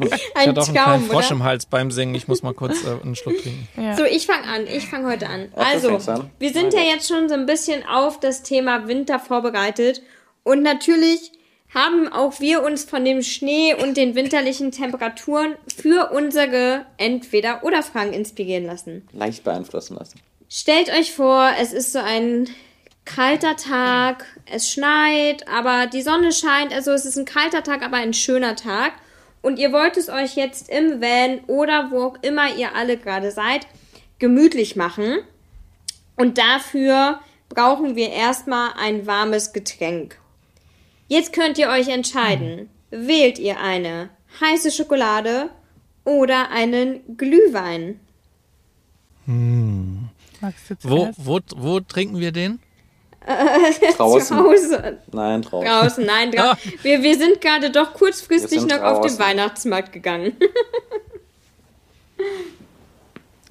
[0.50, 1.34] hatte auch einen kleinen Traum, Frosch oder?
[1.36, 2.14] im Hals beim Singen.
[2.14, 3.66] Ich muss mal kurz äh, einen Schluck trinken.
[3.76, 3.96] ja.
[3.96, 4.66] So, ich fange an.
[4.66, 5.48] Ich fange heute an.
[5.56, 6.30] Ach, Also, an?
[6.38, 10.02] wir sind ja jetzt schon so ein bisschen auf das Thema Winter vorbereitet.
[10.42, 11.32] Und natürlich
[11.74, 18.66] haben auch wir uns von dem Schnee und den winterlichen Temperaturen für unsere Entweder-Oder-Fragen inspirieren
[18.66, 19.08] lassen.
[19.12, 20.20] Leicht beeinflussen lassen.
[20.48, 22.48] Stellt euch vor, es ist so ein
[23.04, 27.96] kalter Tag, es schneit, aber die Sonne scheint, also es ist ein kalter Tag, aber
[27.96, 28.92] ein schöner Tag.
[29.42, 33.30] Und ihr wollt es euch jetzt im Van oder wo auch immer ihr alle gerade
[33.30, 33.66] seid,
[34.18, 35.18] gemütlich machen.
[36.16, 40.18] Und dafür brauchen wir erstmal ein warmes Getränk.
[41.08, 42.70] Jetzt könnt ihr euch entscheiden.
[42.90, 44.08] Wählt ihr eine
[44.40, 45.50] heiße Schokolade
[46.04, 48.00] oder einen Glühwein?
[50.44, 51.18] Magst du Wo, zuerst?
[51.26, 52.60] wo, wo trinken wir den?
[53.92, 54.36] Zu Draußen.
[54.36, 54.98] Hause.
[55.12, 55.66] Nein, draußen.
[55.68, 56.58] Draußen, nein, dra Ah.
[56.82, 59.18] wir, wir sind gerade doch kurzfristig noch auf den draußen.
[59.18, 60.32] Weihnachtsmarkt gegangen.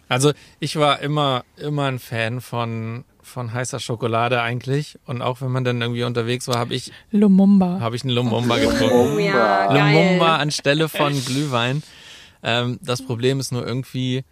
[0.09, 4.99] Also ich war immer, immer ein Fan von, von heißer Schokolade eigentlich.
[5.07, 7.79] Und auch wenn man dann irgendwie unterwegs war, habe ich, Lumumba.
[7.79, 9.19] habe ich einen Lumumba getrunken.
[9.19, 9.93] Ja, geil.
[9.95, 11.81] Lumumba anstelle von Glühwein.
[12.43, 14.23] Ähm, das Problem ist nur irgendwie,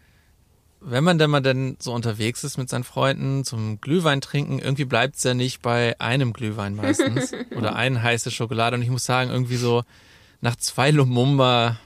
[0.81, 4.85] wenn man dann mal dann so unterwegs ist mit seinen Freunden zum Glühwein trinken, irgendwie
[4.85, 8.75] bleibt's ja nicht bei einem Glühwein meistens oder eine heiße Schokolade.
[8.75, 9.83] Und ich muss sagen, irgendwie so
[10.41, 11.77] nach zwei Lumumba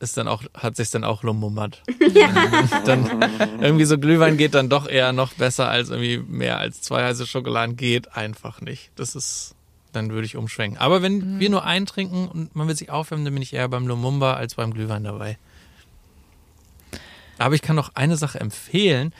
[0.00, 1.82] ist dann auch, hat sich dann auch lumumbert.
[2.84, 7.04] dann irgendwie so Glühwein geht dann doch eher noch besser als irgendwie mehr als zwei
[7.04, 8.90] heiße Schokoladen geht einfach nicht.
[8.96, 9.54] Das ist,
[9.92, 10.78] dann würde ich umschwenken.
[10.78, 13.68] Aber wenn wir nur einen trinken und man will sich aufwärmen, dann bin ich eher
[13.68, 15.36] beim Lumumba als beim Glühwein dabei.
[17.38, 19.14] Aber ich kann noch eine Sache empfehlen.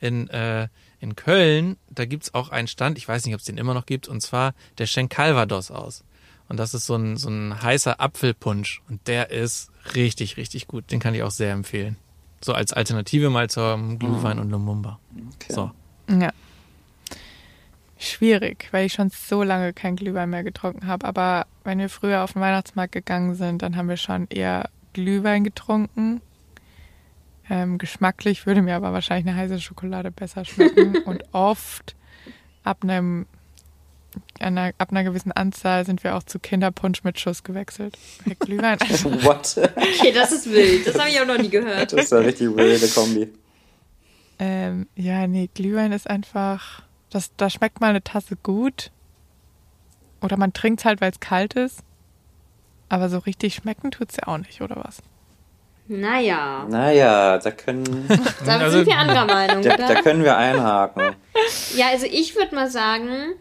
[0.00, 0.68] In, äh,
[0.98, 3.86] in Köln, da gibt's auch einen Stand, ich weiß nicht, ob es den immer noch
[3.86, 6.04] gibt, und zwar der schenkt Calvados aus.
[6.50, 8.82] Und das ist so ein, so ein heißer Apfelpunsch.
[8.88, 10.90] Und der ist richtig, richtig gut.
[10.90, 11.96] Den kann ich auch sehr empfehlen.
[12.40, 14.98] So als Alternative mal zum Glühwein und Lumumba.
[15.36, 15.52] Okay.
[15.52, 15.70] So.
[16.08, 16.32] Ja.
[17.98, 21.06] Schwierig, weil ich schon so lange kein Glühwein mehr getrunken habe.
[21.06, 25.44] Aber wenn wir früher auf den Weihnachtsmarkt gegangen sind, dann haben wir schon eher Glühwein
[25.44, 26.20] getrunken.
[27.50, 30.96] Ähm, geschmacklich würde mir aber wahrscheinlich eine heiße Schokolade besser schmecken.
[31.04, 31.96] Und oft
[32.62, 33.26] ab einem
[34.38, 37.98] einer, ab einer gewissen Anzahl sind wir auch zu Kinderpunsch mit Schuss gewechselt.
[38.24, 38.78] Weil Glühwein
[39.24, 39.58] What?
[39.76, 40.86] Okay, das ist wild.
[40.86, 41.92] Das habe ich auch noch nie gehört.
[41.92, 43.28] Das ist eine richtig wilde Kombi.
[44.38, 48.90] Ähm, ja, nee, Glühwein ist einfach, das, da schmeckt mal eine Tasse gut.
[50.22, 51.80] Oder man trinkt halt, weil es kalt ist.
[52.88, 55.02] Aber so richtig schmecken tut's ja auch nicht, oder was?
[55.92, 58.06] Naja, Naja, da können,
[58.46, 61.16] da Also- sind wir anderer Meinung, da, da können wir einhaken.
[61.74, 63.32] Ja, also ich würde mal sagen,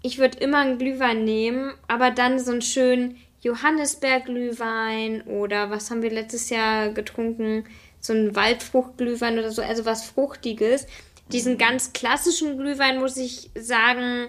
[0.00, 6.00] ich würde immer einen Glühwein nehmen, aber dann so einen schönen Johannisbeerglühwein oder was haben
[6.00, 7.64] wir letztes Jahr getrunken?
[8.00, 10.86] So einen Waldfruchtglühwein oder so, also was Fruchtiges.
[11.30, 14.28] Diesen ganz klassischen Glühwein, muss ich sagen,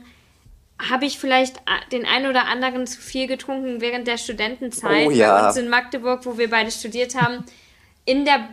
[0.80, 5.12] habe ich vielleicht a- den einen oder anderen zu viel getrunken während der Studentenzeit Oh
[5.12, 5.40] ja.
[5.42, 7.46] bei uns in Magdeburg, wo wir beide studiert haben.
[8.06, 8.50] In der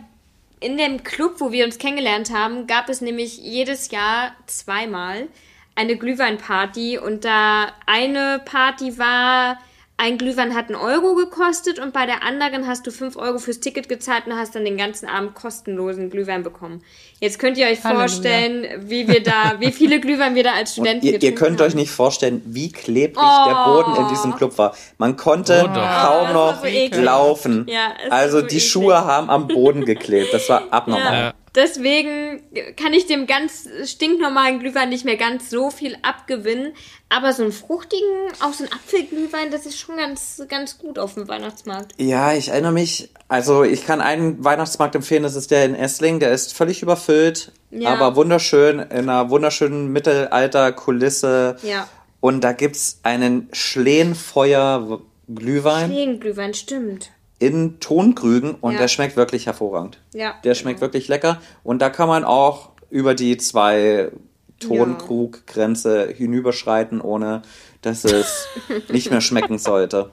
[0.59, 5.27] in dem Club, wo wir uns kennengelernt haben, gab es nämlich jedes Jahr zweimal
[5.73, 9.57] eine Glühweinparty und da eine Party war,
[10.03, 13.59] ein Glühwein hat einen Euro gekostet und bei der anderen hast du fünf Euro fürs
[13.59, 16.81] Ticket gezahlt und hast dann den ganzen Abend kostenlosen Glühwein bekommen.
[17.19, 18.07] Jetzt könnt ihr euch Halleluja.
[18.07, 21.37] vorstellen, wie wir da, wie viele Glühwein wir da als Und Studenten ihr, ihr getrunken
[21.45, 21.67] könnt haben.
[21.67, 23.47] euch nicht vorstellen, wie klebrig Oh.
[23.47, 24.73] der Boden in diesem Club war.
[24.97, 27.67] Man konnte Oh kaum noch so laufen.
[27.69, 28.71] Ja, also so die eklig.
[28.71, 30.33] Schuhe haben am Boden geklebt.
[30.33, 31.13] Das war abnormal.
[31.13, 31.33] Ja.
[31.53, 32.41] Deswegen
[32.77, 36.71] kann ich dem ganz stinknormalen Glühwein nicht mehr ganz so viel abgewinnen.
[37.09, 38.07] Aber so einen fruchtigen,
[38.39, 41.91] auch so einen Apfelglühwein, das ist schon ganz, ganz gut auf dem Weihnachtsmarkt.
[41.97, 43.09] Ja, ich erinnere mich.
[43.27, 46.21] Also ich kann einen Weihnachtsmarkt empfehlen, das ist der in Essling.
[46.21, 47.89] Der ist völlig überfüllt, Ja.
[47.89, 51.57] aber wunderschön, in einer wunderschönen Mittelalter-Kulisse.
[51.63, 51.89] Ja.
[52.21, 57.09] Und da gibt's einen Schlehenfeuer-Glühwein Schlehenglühwein, stimmt.
[57.41, 58.77] In Tonkrügen und Ja.
[58.79, 59.97] der schmeckt wirklich hervorragend.
[60.13, 60.35] Ja.
[60.43, 64.11] Der schmeckt wirklich lecker und da kann man auch über die zwei
[64.59, 67.41] Tonkrug-Grenze hinüberschreiten, ohne
[67.81, 68.45] dass es
[68.89, 70.11] nicht mehr schmecken sollte.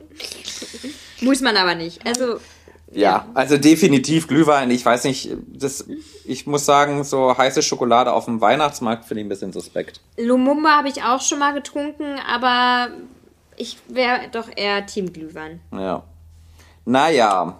[1.20, 2.07] Muss man aber nicht.
[2.07, 2.39] Also,
[2.93, 4.70] Ja, also definitiv Glühwein.
[4.70, 5.87] Ich weiß nicht, das,
[6.24, 10.01] ich muss sagen, so heiße Schokolade auf dem Weihnachtsmarkt finde ich ein bisschen suspekt.
[10.16, 12.89] Lumumba habe ich auch schon mal getrunken, aber
[13.57, 15.61] ich wäre doch eher Team Glühwein.
[15.72, 16.05] Ja.
[16.89, 17.59] Naja,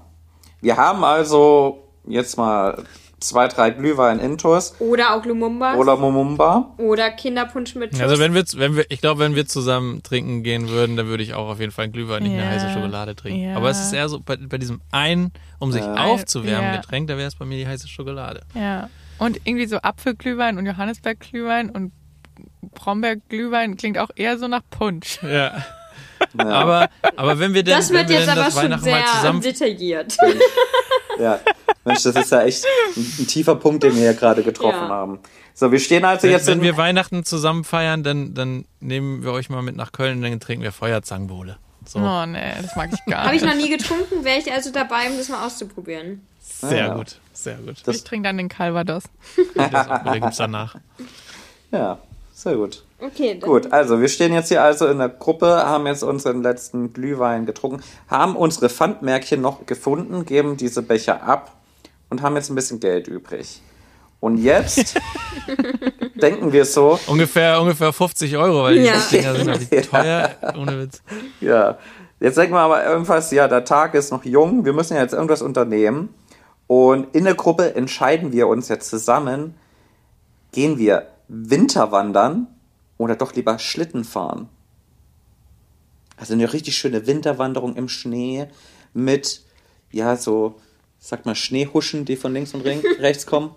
[0.63, 2.83] wir haben also jetzt mal
[3.21, 5.75] zwei, drei Glühwein intus Oder auch Lumumba.
[5.75, 6.73] oder Mumumba.
[6.79, 8.01] Oder Kinderpunsch mit Schuss.
[8.01, 11.23] Also wenn wir, wenn wir, ich glaube, wenn wir zusammen trinken gehen würden, dann würde
[11.25, 13.43] ich auch auf jeden Fall einen Glühwein, nicht eine Ja, heiße Schokolade trinken.
[13.51, 13.57] ja.
[13.57, 16.77] Aber es ist eher so bei, bei diesem einen, um sich aufzuwärmen Ja.
[16.81, 18.41] Getränk, da wäre es bei mir die heiße Schokolade.
[18.55, 18.89] Ja.
[19.19, 21.93] Und irgendwie so Apfelglühwein und Johannisbeerglühwein und
[22.63, 25.19] Brombeerglühwein klingt auch eher so nach Punsch.
[25.23, 25.53] Ja.
[26.37, 26.45] Ja.
[26.51, 29.41] Aber, aber wenn wir denn, das wenn wird wir jetzt aber das schon sehr zusammen
[29.41, 30.17] detailliert.
[31.19, 31.41] Ja,
[31.85, 32.65] Mensch, das ist ja echt
[32.97, 34.89] ein, ein tiefer Punkt, den wir hier gerade getroffen Ja.
[34.89, 35.19] haben.
[35.55, 39.33] So, wir stehen also Wenn, jetzt wenn wir Weihnachten zusammen feiern, dann, dann nehmen wir
[39.33, 41.57] euch mal mit nach Köln und dann trinken wir Feuerzangenbowle.
[41.87, 43.51] So, Oh nee, das mag ich gar Habe ich nicht.
[43.55, 46.25] noch nie getrunken, wäre ich also dabei, um das mal auszuprobieren.
[46.41, 46.95] sehr ja.
[46.95, 47.77] gut, sehr gut.
[47.85, 49.05] Das- Ich trinke dann den Calvados.
[49.57, 50.77] Das Oder gibt's danach.
[51.73, 51.99] ja,
[52.35, 52.85] sehr gut.
[53.01, 56.43] Okay, dann Gut, also wir stehen jetzt hier also in der Gruppe, haben jetzt unseren
[56.43, 61.53] letzten Glühwein getrunken, haben unsere Pfandmärkchen noch gefunden, geben diese Becher ab
[62.11, 63.63] und haben jetzt ein bisschen Geld übrig.
[64.19, 64.97] Und jetzt
[66.17, 68.95] denken wir so, Ungefähr, ungefähr 50 Euro, weil die Ja.
[69.13, 71.03] Dinger sind ja wie teuer, ohne Witz.
[71.41, 71.79] ja,
[72.19, 75.15] jetzt denken wir aber irgendwas, ja, der Tag ist noch jung, wir müssen ja jetzt
[75.15, 76.13] irgendwas unternehmen.
[76.67, 79.55] Und in der Gruppe entscheiden wir uns jetzt zusammen,
[80.51, 82.49] gehen wir Winterwandern
[82.99, 84.49] oder doch lieber Schlitten fahren.
[86.17, 88.49] Also eine richtig schöne Winterwanderung im Schnee
[88.93, 89.43] mit,
[89.93, 90.57] ja, so,
[90.99, 92.63] sag mal, Schneehuschen, die von links und
[92.99, 93.55] rechts kommen.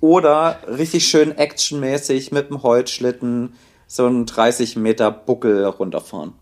[0.00, 3.54] Oder richtig schön actionmäßig mit dem Holzschlitten
[3.86, 6.32] so einen 30 Meter Buckel runterfahren.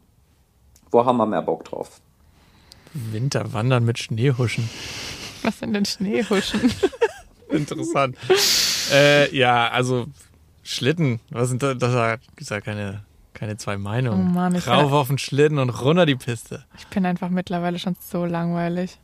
[0.91, 2.01] Wo haben wir mehr Bock drauf?
[2.95, 4.68] Winterwandern mit Schneehuschen.
[5.43, 6.72] Was sind denn Schneehuschen?
[7.49, 8.16] Interessant.
[8.93, 10.07] äh, ja, also
[10.70, 13.02] Schlitten, was sind da, da gibt's ja keine,
[13.34, 14.28] keine zwei Meinungen.
[14.30, 16.64] Oh Mann, ich Rauf bin- auf den Schlitten und runter die Piste.
[16.78, 18.98] Ich bin einfach mittlerweile schon so langweilig.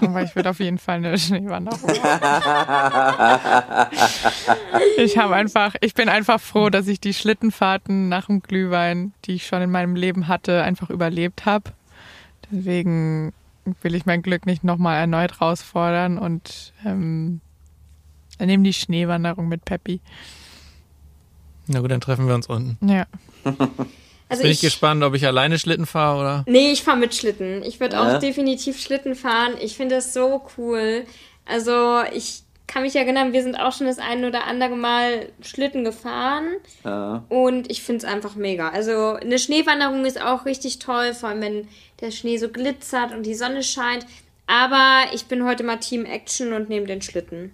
[0.00, 1.96] Aber ich würde auf jeden Fall eine Schneewanderung machen.
[4.98, 9.32] Ich habe einfach, ich bin einfach froh, dass ich die Schlittenfahrten nach dem Glühwein, die
[9.34, 11.72] ich schon in meinem Leben hatte, einfach überlebt habe.
[12.50, 13.32] Deswegen
[13.80, 17.40] will ich mein Glück nicht nochmal erneut herausfordern und ähm,
[18.38, 20.00] nehme die Schneewanderung mit Peppi.
[21.66, 22.76] Na gut, dann treffen wir uns unten.
[22.88, 23.06] Ja.
[24.28, 26.44] also Bin ich, gespannt, ob ich alleine Schlitten fahre oder.
[26.46, 27.62] Nee, ich fahre mit Schlitten.
[27.62, 28.16] Ich würde Ja?
[28.16, 29.52] auch definitiv Schlitten fahren.
[29.60, 31.04] Ich finde das so cool.
[31.44, 35.84] Also ich kann mich erinnern, wir sind auch schon das ein oder andere Mal Schlitten
[35.84, 36.46] gefahren.
[36.84, 37.22] Ja.
[37.28, 38.70] Und ich finde es einfach mega.
[38.70, 41.68] Also eine Schneewanderung ist auch richtig toll, vor allem wenn
[42.00, 44.06] der Schnee so glitzert und die Sonne scheint.
[44.46, 47.52] Aber ich bin heute mal Team Action und nehme den Schlitten.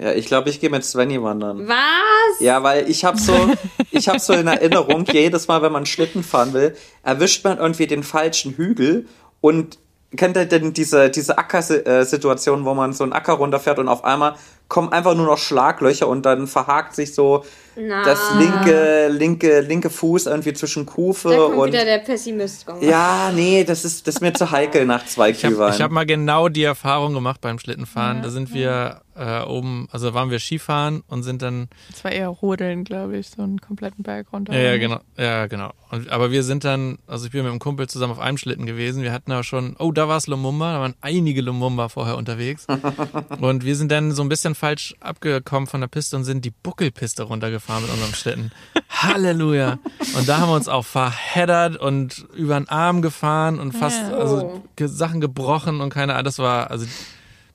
[0.00, 1.68] Ja, ich glaube, ich gehe mit Svenny wandern.
[1.68, 2.40] Was?
[2.40, 3.32] Ja, weil ich habe so,
[3.90, 7.86] ich habe so in Erinnerung, jedes Mal, wenn man Schlitten fahren will, erwischt man irgendwie
[7.86, 9.06] den falschen Hügel
[9.40, 9.78] und
[10.16, 14.34] kennt ihr denn diese, diese Ackersituation, wo man so einen Acker runterfährt und auf einmal
[14.68, 17.44] kommen einfach nur noch Schlaglöcher und dann verhakt sich so
[17.76, 18.04] Na.
[18.04, 22.78] das linke, linke, linke Fuß irgendwie zwischen Kufe Da kommt und wieder der Pessimist raus.
[22.80, 25.74] ja, nee, das ist, das ist mir zu heikel nach zwei Ich habe Glühwein.
[25.74, 28.22] ich hab mal genau die Erfahrung gemacht beim Schlittenfahren.
[28.22, 32.28] Da sind wir äh, oben, also waren wir Skifahren und sind dann Das war eher
[32.28, 34.52] Rodeln, glaube ich, so einen kompletten Berg runter.
[34.54, 35.00] Ja, ja, genau.
[35.16, 35.72] Ja, genau.
[35.90, 38.66] Und, aber wir sind dann, also ich bin mit einem Kumpel zusammen auf einem Schlitten
[38.66, 39.02] gewesen.
[39.02, 42.66] Wir hatten aber schon, oh, da war es Lumumba, da waren einige Lumumba vorher unterwegs.
[43.40, 46.50] und wir sind dann so ein bisschen falsch abgekommen von der Piste und sind die
[46.50, 48.50] Buckelpiste runtergefahren mit unserem Schlitten.
[48.90, 49.78] Halleluja.
[50.16, 54.16] Und da haben wir uns auch verheddert und über den Arm gefahren und fast Ja.
[54.16, 56.24] also ge Sachen gebrochen und keine Ahnung.
[56.24, 56.86] Das war, also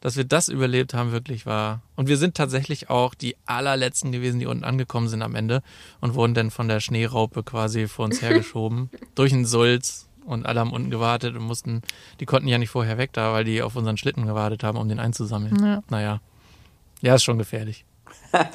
[0.01, 1.81] dass wir das überlebt haben, wirklich war.
[1.95, 5.61] Und wir sind tatsächlich auch die allerletzten gewesen, die unten angekommen sind am Ende
[6.01, 8.89] und wurden dann von der Schneeraupe quasi vor uns hergeschoben.
[9.15, 10.05] durch den Sulz.
[10.25, 11.81] Und alle haben unten gewartet und mussten,
[12.19, 14.87] die konnten ja nicht vorher weg da, weil die auf unseren Schlitten gewartet haben, um
[14.87, 15.57] den einzusammeln.
[15.63, 15.81] Ja.
[15.89, 16.21] Naja.
[17.01, 17.83] Ja, ist schon gefährlich.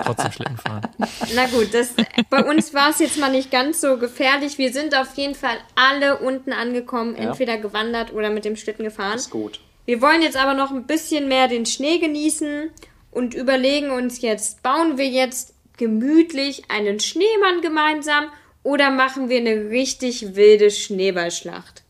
[0.05, 0.83] Trotzdem Schlitten fahren.
[1.35, 1.95] Na gut, das,
[2.31, 4.57] bei uns war es jetzt mal nicht ganz so gefährlich.
[4.59, 7.31] Wir sind auf jeden Fall alle unten angekommen, Ja.
[7.31, 9.17] entweder gewandert oder mit dem Schlitten gefahren.
[9.17, 9.59] ist gut.
[9.87, 12.71] Wir wollen jetzt aber noch ein bisschen mehr den Schnee genießen
[13.11, 18.27] und überlegen uns jetzt, bauen wir jetzt gemütlich einen Schneemann gemeinsam
[18.63, 21.83] oder machen wir eine richtig wilde Schneeballschlacht?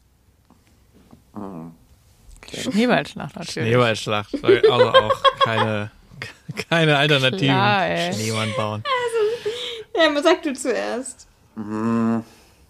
[2.52, 3.68] Schneeballschlacht natürlich.
[3.68, 4.44] Schneeballschlacht.
[4.44, 5.90] Also auch keine,
[6.70, 7.54] keine Alternativen.
[7.54, 8.12] Klar.
[8.12, 8.84] Schneemann bauen.
[9.96, 11.26] Ja, was sagst du zuerst?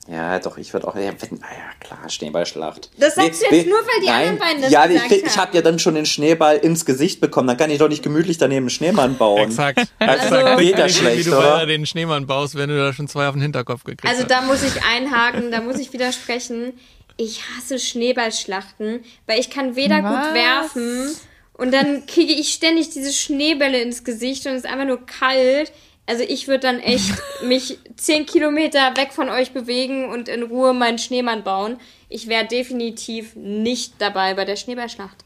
[0.07, 0.95] Ja, doch, ich würde auch.
[0.97, 2.91] Ja, wenn, naja, klar, Schneeballschlacht.
[2.99, 5.37] Das sagst du jetzt nur, weil die anderen beiden das Ja, ich, gesagt krieg- ich
[5.39, 7.49] habe ja dann schon den Schneeball ins Gesicht bekommen.
[7.49, 9.41] Dann kann ich doch nicht gemütlich daneben einen Schneemann bauen.
[9.49, 9.79] Exakt.
[9.99, 10.59] Also, Exakt.
[10.61, 11.65] geht ja Wie schlecht, du oder?
[11.65, 14.31] den Schneemann baust, wenn du da schon zwei auf den Hinterkopf gekriegt Also hast.
[14.31, 16.75] da muss ich einhaken, da muss ich widersprechen.
[17.17, 20.35] Ich hasse Schneeballschlachten, weil ich kann weder gut Was?
[20.35, 21.17] werfen
[21.55, 25.73] und dann kriege ich ständig diese Schneebälle ins Gesicht und es ist einfach nur kalt.
[26.07, 27.13] Also ich würde dann echt
[27.45, 31.79] mich zehn Kilometer weg von euch bewegen und in Ruhe meinen Schneemann bauen.
[32.09, 35.25] Ich wäre definitiv nicht dabei bei der Schneeballschlacht.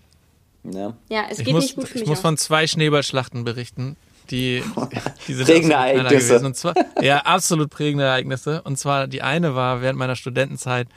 [0.64, 0.94] Ja.
[1.08, 2.22] Ja, es Ich geht muss, nicht gut für ich mich muss aus.
[2.22, 3.96] von zwei Schneeballschlachten berichten,
[4.30, 4.62] die,
[5.28, 6.44] die sind Prägende Ereignisse.
[6.44, 8.62] Und zwar, ja, absolut prägende Ereignisse.
[8.62, 10.88] Und zwar die eine war während meiner Studentenzeit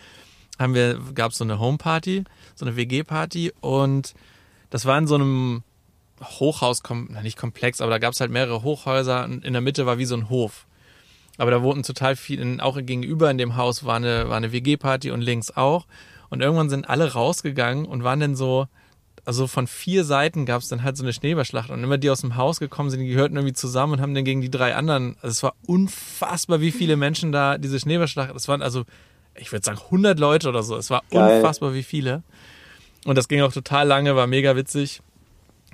[0.59, 2.23] haben wir gab es so eine Homeparty,
[2.55, 4.13] so eine WG-Party und
[4.69, 5.63] das war in so einem
[6.21, 6.83] Hochhaus,
[7.23, 10.05] nicht Komplex, aber da gab es halt mehrere Hochhäuser und in der Mitte war wie
[10.05, 10.65] so ein Hof.
[11.37, 15.11] Aber da wohnten total viele, auch gegenüber in dem Haus war eine, war eine WG-Party
[15.11, 15.87] und links auch.
[16.29, 18.67] Und irgendwann sind alle rausgegangen und waren dann so,
[19.25, 21.69] also von vier Seiten gab es dann halt so eine Schneeballschlacht.
[21.69, 24.25] Und immer die aus dem Haus gekommen sind, die gehörten irgendwie zusammen und haben dann
[24.25, 28.47] gegen die drei anderen, also es war unfassbar, wie viele Menschen da diese Schneeballschlacht, das
[28.47, 28.83] waren also,
[29.35, 30.75] ich würde sagen 100 Leute oder so.
[30.75, 31.37] Es war Geil.
[31.37, 32.23] unfassbar, wie viele.
[33.05, 35.01] Und das ging auch total lange, war mega witzig.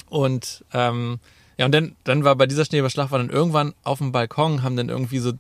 [0.10, 1.20] Und ähm,
[1.58, 4.76] ja, und dann, dann war bei dieser Schneeballschlacht, war dann irgendwann auf dem Balkon, haben
[4.76, 5.34] dann irgendwie so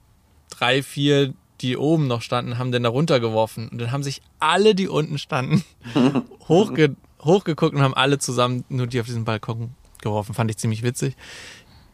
[0.49, 3.69] drei, vier, die oben noch standen, haben dann da runtergeworfen.
[3.69, 5.63] Und dann haben sich alle, die unten standen,
[6.47, 10.33] hochge hochgeguckt und haben alle zusammen nur die auf diesen Balkon geworfen.
[10.33, 11.15] Fand ich ziemlich witzig.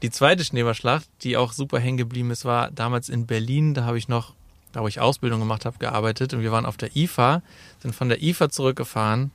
[0.02, 3.74] Die zweite Schneeballschlacht, die auch super hängen geblieben ist, war damals in Berlin.
[3.74, 4.34] Da habe ich noch,
[4.74, 6.34] da wo ich Ausbildung gemacht habe, gearbeitet.
[6.34, 7.42] Und wir waren auf der IFA,
[7.80, 9.32] sind von der IFA zurückgefahren.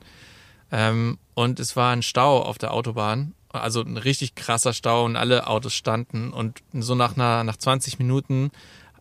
[0.71, 3.33] Ähm, und es war ein Stau auf der Autobahn.
[3.47, 6.33] Also ein richtig krasser Stau und alle Autos standen.
[6.33, 8.51] Und so nach, einer, nach 20 Minuten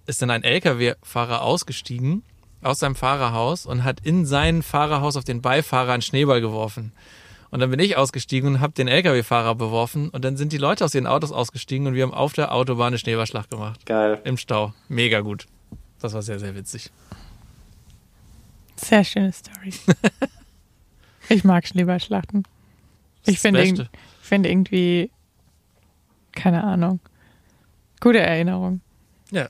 [0.06, 2.22] ist dann ein LKW-Fahrer ausgestiegen
[2.62, 6.92] aus seinem Fahrerhaus und hat in sein Fahrerhaus auf den Beifahrer einen Schneeball geworfen.
[7.50, 10.08] Und dann bin ich ausgestiegen und habe den LKW-Fahrer beworfen.
[10.08, 12.88] Und dann sind die Leute aus ihren Autos ausgestiegen und wir haben auf der Autobahn
[12.88, 13.84] eine Schneeballschlacht gemacht.
[13.84, 14.20] Geil.
[14.22, 14.74] Im Stau.
[14.88, 15.46] Mega gut.
[15.98, 16.92] Das war sehr, sehr witzig.
[18.76, 19.74] Sehr schöne Story.
[21.28, 22.44] ich mag Schneeballschlachten.
[23.26, 23.82] Ich Das finde, ich
[24.22, 25.10] finde irgendwie,
[26.32, 27.00] keine Ahnung,
[28.00, 28.80] gute Erinnerung.
[29.30, 29.48] Ja,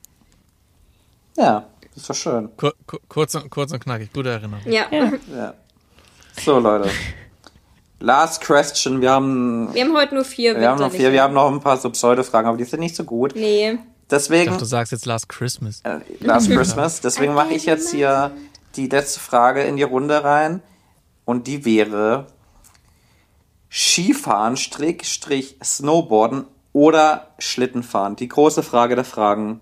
[1.36, 2.48] Ja, ist doch schön.
[2.56, 4.12] kur kur kurz, und, kurz und knackig.
[4.12, 4.62] Gute Erinnerung.
[4.66, 4.86] Ja.
[4.90, 5.12] Ja.
[5.34, 5.54] Ja.
[6.40, 6.90] So, Leute.
[8.00, 9.00] Last question.
[9.00, 10.58] Wir haben, Wir haben heute nur vier.
[10.58, 12.94] wir haben noch vier, wir haben noch ein paar so Pseudo-Fragen, aber die sind nicht
[12.96, 13.34] so gut.
[13.34, 13.72] Nee.
[13.72, 13.78] Ich
[14.10, 15.80] Deswegen, dachte, du sagst jetzt Last Christmas.
[15.82, 18.30] äh, Last Christmas, deswegen mache ich jetzt hier
[18.76, 20.62] die letzte Frage in die Runde rein.
[21.28, 22.26] Und die wäre
[23.70, 28.16] Skifahren, Strick, Strich, Snowboarden oder Schlittenfahren.
[28.16, 29.60] Die große Frage der Fragen.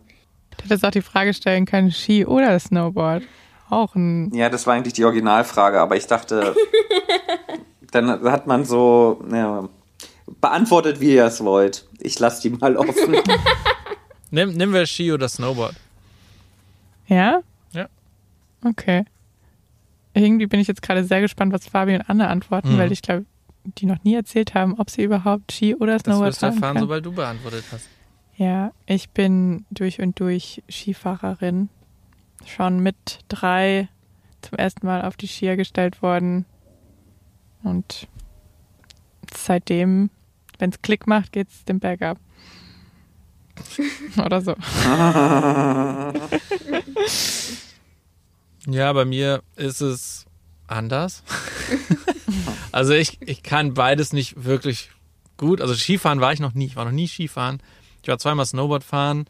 [0.59, 3.25] Du hättest auch die Frage stellen können, Ski oder Snowboard.
[3.69, 6.55] Auch ein, Ja, das war eigentlich die Originalfrage, aber ich dachte,
[7.91, 9.69] dann hat man so, ja,
[10.41, 11.89] beantwortet, wie ihr es wollt.
[11.99, 13.17] Ich lasse die mal offen.
[14.31, 15.75] Nimm, nehmen wir Ski oder Snowboard.
[17.09, 17.41] ja?
[17.73, 17.89] Ja.
[18.65, 19.05] Okay.
[20.19, 22.79] Irgendwie bin ich jetzt gerade sehr gespannt, was Fabi und Anne antworten, Mhm.
[22.79, 23.27] weil ich glaube,
[23.65, 26.55] die noch nie erzählt haben, ob sie überhaupt Ski oder Das Snowboard wirst du fahren
[26.55, 27.89] erfahren, sobald du beantwortet hast.
[28.37, 31.69] Ja, ich bin durch und durch Skifahrerin.
[32.47, 33.89] Schon mit drei
[34.43, 36.45] zum ersten Mal auf die Skier gestellt worden.
[37.63, 38.07] Und
[39.35, 40.11] seitdem,
[40.59, 42.19] wenn es Klick macht, geht's den Berg ab.
[44.25, 44.55] Oder so.
[48.67, 50.27] Ja, bei mir ist es
[50.67, 51.23] anders.
[52.73, 54.91] also ich, ich kann beides nicht wirklich
[55.37, 55.61] gut.
[55.61, 56.67] Also Skifahren war ich noch nie.
[56.67, 57.63] Ich war noch nie Skifahren.
[58.03, 59.27] Ich war zweimal Snowboard fahren.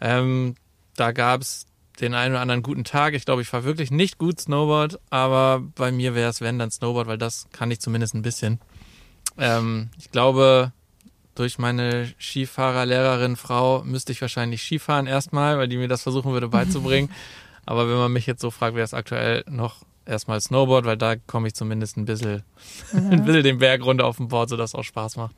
[0.00, 0.54] Ähm,
[0.96, 1.66] da gab's
[2.00, 3.14] den einen oder anderen guten Tag.
[3.14, 6.70] Ich glaube, ich fahre wirklich nicht gut Snowboard, aber bei mir wäre es, wenn, dann
[6.70, 8.60] Snowboard, weil das kann ich zumindest ein bisschen.
[9.38, 10.72] Ähm, ich glaube,
[11.34, 16.48] durch meine Skifahrerlehrerin Frau müsste ich wahrscheinlich Skifahren erstmal, weil die mir das versuchen würde
[16.48, 17.10] beizubringen.
[17.66, 21.16] Aber wenn man mich jetzt so fragt, wäre es aktuell noch erstmal Snowboard, weil da
[21.16, 22.42] komme ich zumindest ein bisschen,
[22.92, 25.34] ein bisschen den Berg runter auf dem Board, sodass es auch Spaß macht.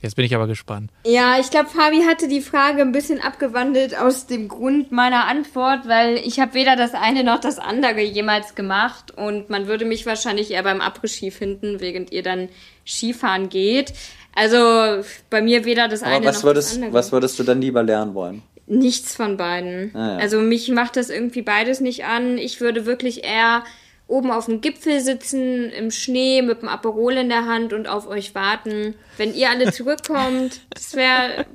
[0.00, 0.92] Jetzt bin ich aber gespannt.
[1.04, 5.88] Ja, ich glaube, Fabi hatte die Frage ein bisschen abgewandelt aus dem Grund meiner Antwort,
[5.88, 10.06] weil ich habe weder das eine noch das andere jemals gemacht und man würde mich
[10.06, 12.48] wahrscheinlich eher beim Après-Ski finden, während ihr dann
[12.86, 13.92] Skifahren geht.
[14.36, 16.92] Also bei mir weder das Aber eine was noch das würdest, andere.
[16.92, 18.42] was würdest du dann lieber lernen wollen?
[18.68, 19.94] Nichts von beiden.
[19.94, 20.16] Ah, ja.
[20.18, 22.38] Also mich macht das irgendwie beides nicht an.
[22.38, 23.64] Ich würde wirklich eher
[24.08, 28.08] oben auf dem Gipfel sitzen, im Schnee, mit dem Aperol in der Hand und auf
[28.08, 28.94] euch warten.
[29.18, 31.46] Wenn ihr alle zurückkommt, das wäre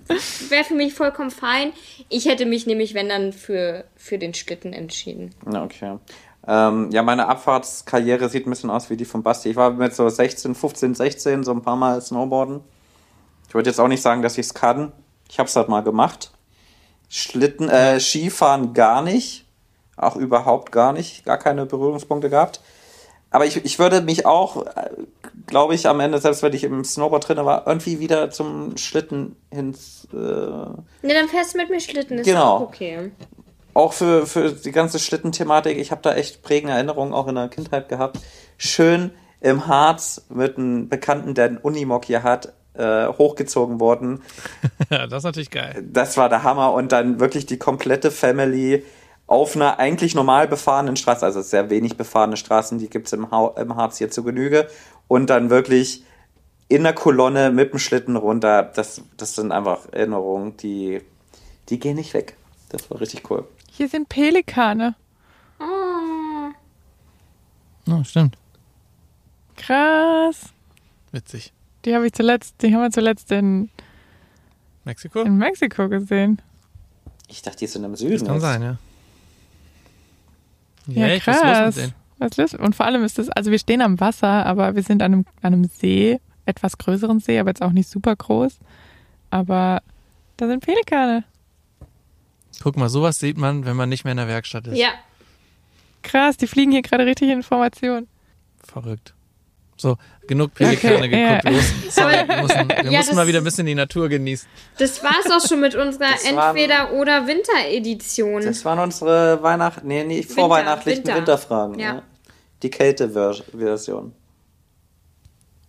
[0.50, 1.74] wär für mich vollkommen fein.
[2.10, 5.34] Ich hätte mich nämlich, wenn dann, für, für den Schlitten entschieden.
[5.46, 5.98] Okay.
[6.46, 9.50] Ähm, ja, meine Abfahrtskarriere sieht ein bisschen aus wie die von Basti.
[9.50, 12.62] Ich war mit so 16, 15, 16 so ein paar Mal Snowboarden.
[13.48, 14.92] Ich würde jetzt auch nicht sagen, dass ich es kann.
[15.30, 16.32] Ich habe es halt mal gemacht.
[17.16, 19.46] Schlitten, äh, Skifahren gar nicht.
[19.98, 21.24] Auch überhaupt gar nicht.
[21.26, 22.60] Gar keine Berührungspunkte gehabt.
[23.30, 24.90] Aber ich, ich würde mich auch, äh,
[25.46, 29.36] glaube ich, am Ende, selbst wenn ich im Snowboard drin war, irgendwie wieder zum Schlitten
[29.52, 30.08] ins.
[30.12, 32.56] Äh, Ne, dann fährst du mit mir Schlitten, ist Genau.
[32.56, 33.12] auch okay.
[33.76, 37.48] auch für, für die ganze Schlittenthematik, ich habe da echt prägende Erinnerungen auch in der
[37.48, 38.18] Kindheit gehabt.
[38.58, 44.22] Schön im Harz mit einem Bekannten, der einen Unimog hier hat, äh, hochgezogen worden.
[44.90, 45.84] Ja, das ist natürlich geil.
[45.92, 48.84] Das war der Hammer und dann wirklich die komplette Family
[49.26, 53.56] auf einer eigentlich normal befahrenen Straße, also sehr wenig befahrene Straßen, die gibt's im, Hau-
[53.56, 54.68] im Harz hier zu Genüge
[55.08, 56.04] und dann wirklich
[56.68, 58.64] in der Kolonne mit dem Schlitten runter.
[58.64, 61.02] Das, das sind einfach Erinnerungen, die,
[61.70, 62.36] die gehen nicht weg.
[62.70, 63.48] Das war richtig cool.
[63.72, 64.96] Hier sind Pelikane.
[65.60, 66.52] Oh.
[67.92, 68.38] Oh, stimmt.
[69.56, 70.52] Krass.
[71.12, 71.53] Witzig.
[71.86, 73.70] Die habe ich zuletzt, die haben wir zuletzt in,
[74.86, 75.22] Mexiko?
[75.22, 76.42] in Mexiko gesehen.
[77.28, 78.12] Ich dachte, die sind im Süden.
[78.14, 78.42] Das kann jetzt.
[78.42, 78.78] sein, ja.
[80.88, 81.76] Ja, echt, was ist los krass.
[81.76, 81.94] mit denen?
[82.18, 82.54] Was ist los?
[82.62, 85.26] Und vor allem ist es, also wir stehen am Wasser, aber wir sind an einem,
[85.42, 88.60] an einem See, etwas größeren See, aber jetzt auch nicht super groß.
[89.30, 89.82] Aber
[90.38, 91.24] da sind Pelikane.
[92.62, 94.78] Guck mal, sowas sieht man, wenn man nicht mehr in der Werkstatt ist.
[94.78, 94.92] Ja,
[96.04, 98.08] Krass, die fliegen hier gerade richtig Informationen.
[98.62, 99.14] Verrückt.
[99.76, 99.98] So,
[100.28, 101.10] genug Pelikane Okay,
[101.42, 101.44] geguckt.
[101.46, 101.90] ja.
[101.92, 104.48] Sorry, wir müssen, wir Ja, müssen mal wieder ein bisschen die Natur genießen.
[104.78, 108.44] das war's auch schon mit unserer Das waren- Entweder- oder Winteredition.
[108.44, 111.18] Das waren unsere Weihnacht, nee, nee, vorweihnachtlichen Winter.
[111.18, 111.80] Winterfragen.
[111.80, 111.96] Ja.
[111.96, 112.02] Ja.
[112.62, 114.14] Die Kälte-Version.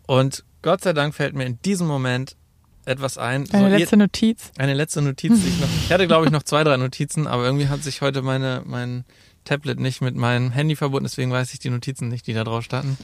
[0.07, 2.37] Und Gott sei Dank fällt mir in diesem Moment
[2.85, 3.49] etwas ein.
[3.51, 4.51] Eine So, ihr- letzte Notiz.
[4.59, 5.69] Eine letzte Notiz, die ich noch.
[5.87, 9.05] Ich hatte, glaube ich, noch zwei, drei Notizen, aber irgendwie hat sich heute meine, mein
[9.45, 12.65] Tablet nicht mit meinem Handy verbunden, deswegen weiß ich die Notizen nicht, die da drauf
[12.65, 12.97] standen.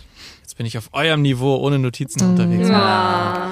[0.43, 2.68] Jetzt bin ich auf eurem Niveau ohne Notizen unterwegs.
[2.70, 3.51] Ah.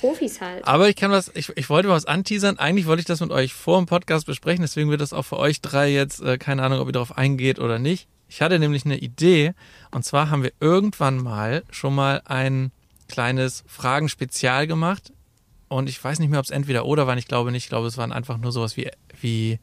[0.00, 0.66] Profis halt.
[0.66, 2.58] Aber ich kann was, ich, ich wollte was anteasern.
[2.58, 5.38] Eigentlich wollte ich das mit euch vor dem Podcast besprechen, deswegen wird das auch für
[5.38, 8.08] euch drei jetzt, äh, keine Ahnung, ob ihr darauf eingeht oder nicht.
[8.28, 9.54] Ich hatte nämlich eine Idee,
[9.90, 12.72] und zwar haben wir irgendwann mal schon mal ein
[13.08, 15.12] kleines Fragen-Spezial gemacht.
[15.68, 17.16] Und ich weiß nicht mehr, ob es entweder oder war.
[17.16, 17.64] Ich glaube nicht.
[17.64, 18.88] Ich glaube, es waren einfach nur sowas wie,
[19.20, 19.58] wie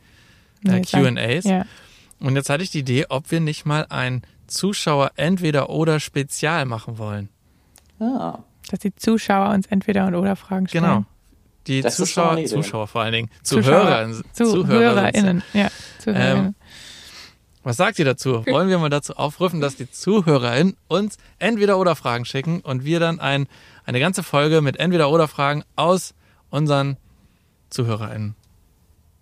[0.65, 1.45] äh, QAs.
[1.45, 1.65] Ja.
[2.19, 6.65] Und jetzt hatte ich die Idee, ob wir nicht mal ein Zuschauer entweder oder Spezial
[6.65, 7.29] machen wollen.
[7.99, 8.43] Ja.
[8.69, 10.83] Dass die Zuschauer uns entweder und oder Fragen stellen.
[10.83, 11.05] Genau.
[11.67, 12.43] Die Das Zuschauer.
[12.45, 13.29] Zuschauer vor allen Dingen.
[13.41, 15.43] Zuhörer, ZuhörerInnen.
[15.53, 16.55] Ja, ZuhörerInnen.
[17.63, 18.45] Was sagt ihr dazu?
[18.47, 22.99] Wollen wir mal dazu aufrufen, dass die ZuhörerInnen uns entweder oder Fragen schicken und wir
[22.99, 23.47] dann ein,
[23.85, 26.13] eine ganze Folge mit entweder oder Fragen aus
[26.49, 26.97] unseren
[27.69, 28.35] ZuhörerInnen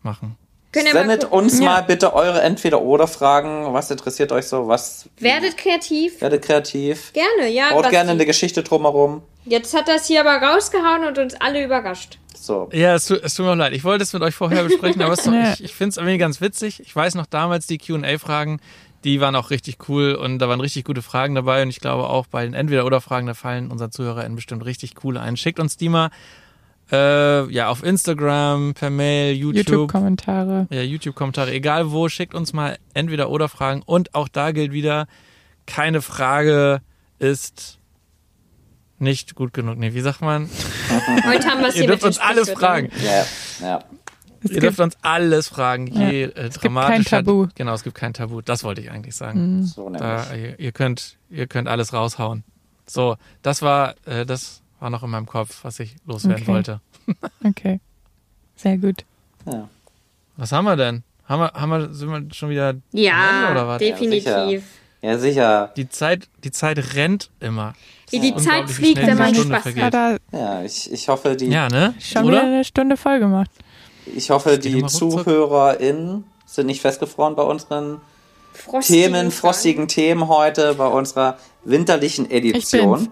[0.02, 0.38] machen?
[0.74, 1.66] Sendet uns Ja.
[1.66, 3.74] mal bitte eure Entweder-Oder-Fragen.
[3.74, 4.68] Was interessiert euch so?
[4.68, 6.22] Was Werdet kreativ.
[6.22, 7.12] werdet kreativ?
[7.14, 7.74] Gerne, ja.
[7.74, 9.22] Baut gerne eine Geschichte drumherum.
[9.46, 12.20] Jetzt hat das hier aber rausgehauen und uns alle überrascht.
[12.36, 12.70] So.
[12.72, 13.74] Ja, es, tut- es tut mir leid.
[13.74, 15.54] Ich wollte es mit euch vorher besprechen, aber es, Ja.
[15.54, 16.80] ich, ich finde es irgendwie ganz witzig.
[16.80, 18.60] Ich weiß noch damals die Q&A-Fragen,
[19.04, 22.08] die waren auch richtig cool und da waren richtig gute Fragen dabei und ich glaube
[22.08, 25.38] auch bei den Entweder-Oder-Fragen, da fallen unseren ZuhörerInnen bestimmt richtig coole ein.
[25.38, 26.12] Schickt uns die mal
[26.92, 29.68] äh, ja, auf Instagram, per Mail, YouTube.
[29.68, 30.68] YouTube-Kommentare.
[30.70, 33.82] ja, YouTube-Kommentare, egal wo, schickt uns mal entweder oder Fragen.
[33.86, 35.08] Und auch da gilt wieder,
[35.66, 36.82] keine Frage
[37.20, 37.80] ist
[39.00, 39.78] nicht gut genug.
[39.78, 40.50] Nee, wie sagt man?
[41.26, 42.90] Heute haben wir es Ihr hier dürft mit uns alles fragen.
[43.04, 43.26] Ja,
[43.68, 43.84] ja.
[44.44, 45.88] Es Ihr gibt, dürft uns alles fragen.
[45.88, 46.94] Je äh, gibt dramatischer.
[46.94, 47.48] kein Tabu.
[47.56, 48.42] Genau, es gibt kein Tabu.
[48.42, 49.64] Das wollte ich eigentlich sagen.
[49.66, 50.52] So Da, nämlich.
[50.52, 52.44] ihr, ihr könnt, ihr könnt alles raushauen.
[52.88, 56.52] So, das war, äh, das war noch in meinem Kopf, was ich loswerden Okay.
[56.52, 56.80] wollte.
[57.46, 57.80] okay.
[58.56, 59.06] Sehr gut.
[59.46, 59.70] Ja.
[60.38, 61.04] Was haben wir denn?
[61.26, 63.78] Haben wir, haben wir, sind wir schon wieder am Ende Ja, oder was?
[63.80, 64.64] definitiv.
[65.02, 65.72] ja, sicher.
[65.78, 67.74] Die Zeit, die Zeit rennt immer.
[68.10, 69.94] Wie die Zeit fliegt, wenn man Spaß vergeht.
[69.96, 70.22] hat.
[70.34, 71.94] Ja, ich, ich hoffe, die, Ja, ne?
[72.00, 73.50] schon wieder eine Stunde voll gemacht.
[74.06, 74.86] ich hoffe, die.
[74.86, 78.02] ZuhörerInnen sind nicht festgefroren bei unseren
[78.54, 83.08] Frostige Themen, frostigen Themen heute, bei unserer winterlichen Edition.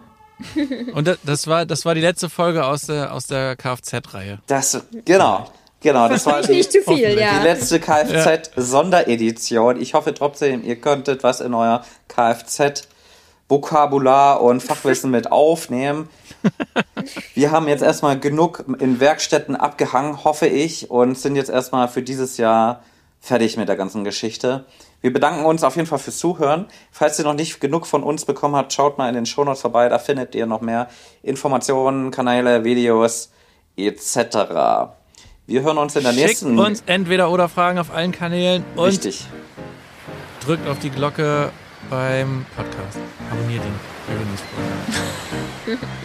[0.94, 4.40] Und das, war, das war die letzte Folge aus der, aus der Kfz-Reihe.
[4.48, 5.50] Das, genau,
[5.82, 7.38] genau, das war die, Nicht zu viel, ja.
[7.40, 9.80] die letzte Kfz-Sonderedition.
[9.82, 16.10] Ich hoffe trotzdem, ihr könntet was in euer Kfz-Vokabular und Fachwissen mit aufnehmen.
[17.36, 22.02] Wir haben jetzt erstmal genug in Werkstätten abgehangen, hoffe ich, und sind jetzt erstmal für
[22.02, 22.82] dieses Jahr
[23.20, 24.66] fertig mit der ganzen Geschichte.
[25.02, 26.66] Wir bedanken uns auf jeden Fall fürs Zuhören.
[26.92, 29.88] Falls ihr noch nicht genug von uns bekommen habt, schaut mal in den Shownotes vorbei.
[29.90, 30.88] Da findet ihr noch mehr
[31.24, 33.32] Informationen, Kanäle, Videos
[33.78, 34.92] etc.
[35.48, 36.60] Wir hören uns in der Schickt nächsten.
[36.60, 39.26] uns entweder oder Fragen auf allen Kanälen und Richtig.
[40.46, 41.52] drückt auf die Glocke
[41.90, 43.00] beim Podcast.
[43.32, 43.74] Abonniert ihn.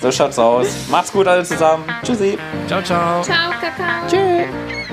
[0.00, 0.68] So schaut's aus.
[0.90, 1.84] Macht's gut alle zusammen.
[2.04, 2.38] Tschüssi.
[2.66, 3.22] Ciao, ciao.
[3.22, 4.06] Ciao, Kakao.
[4.08, 4.83] Tschüss.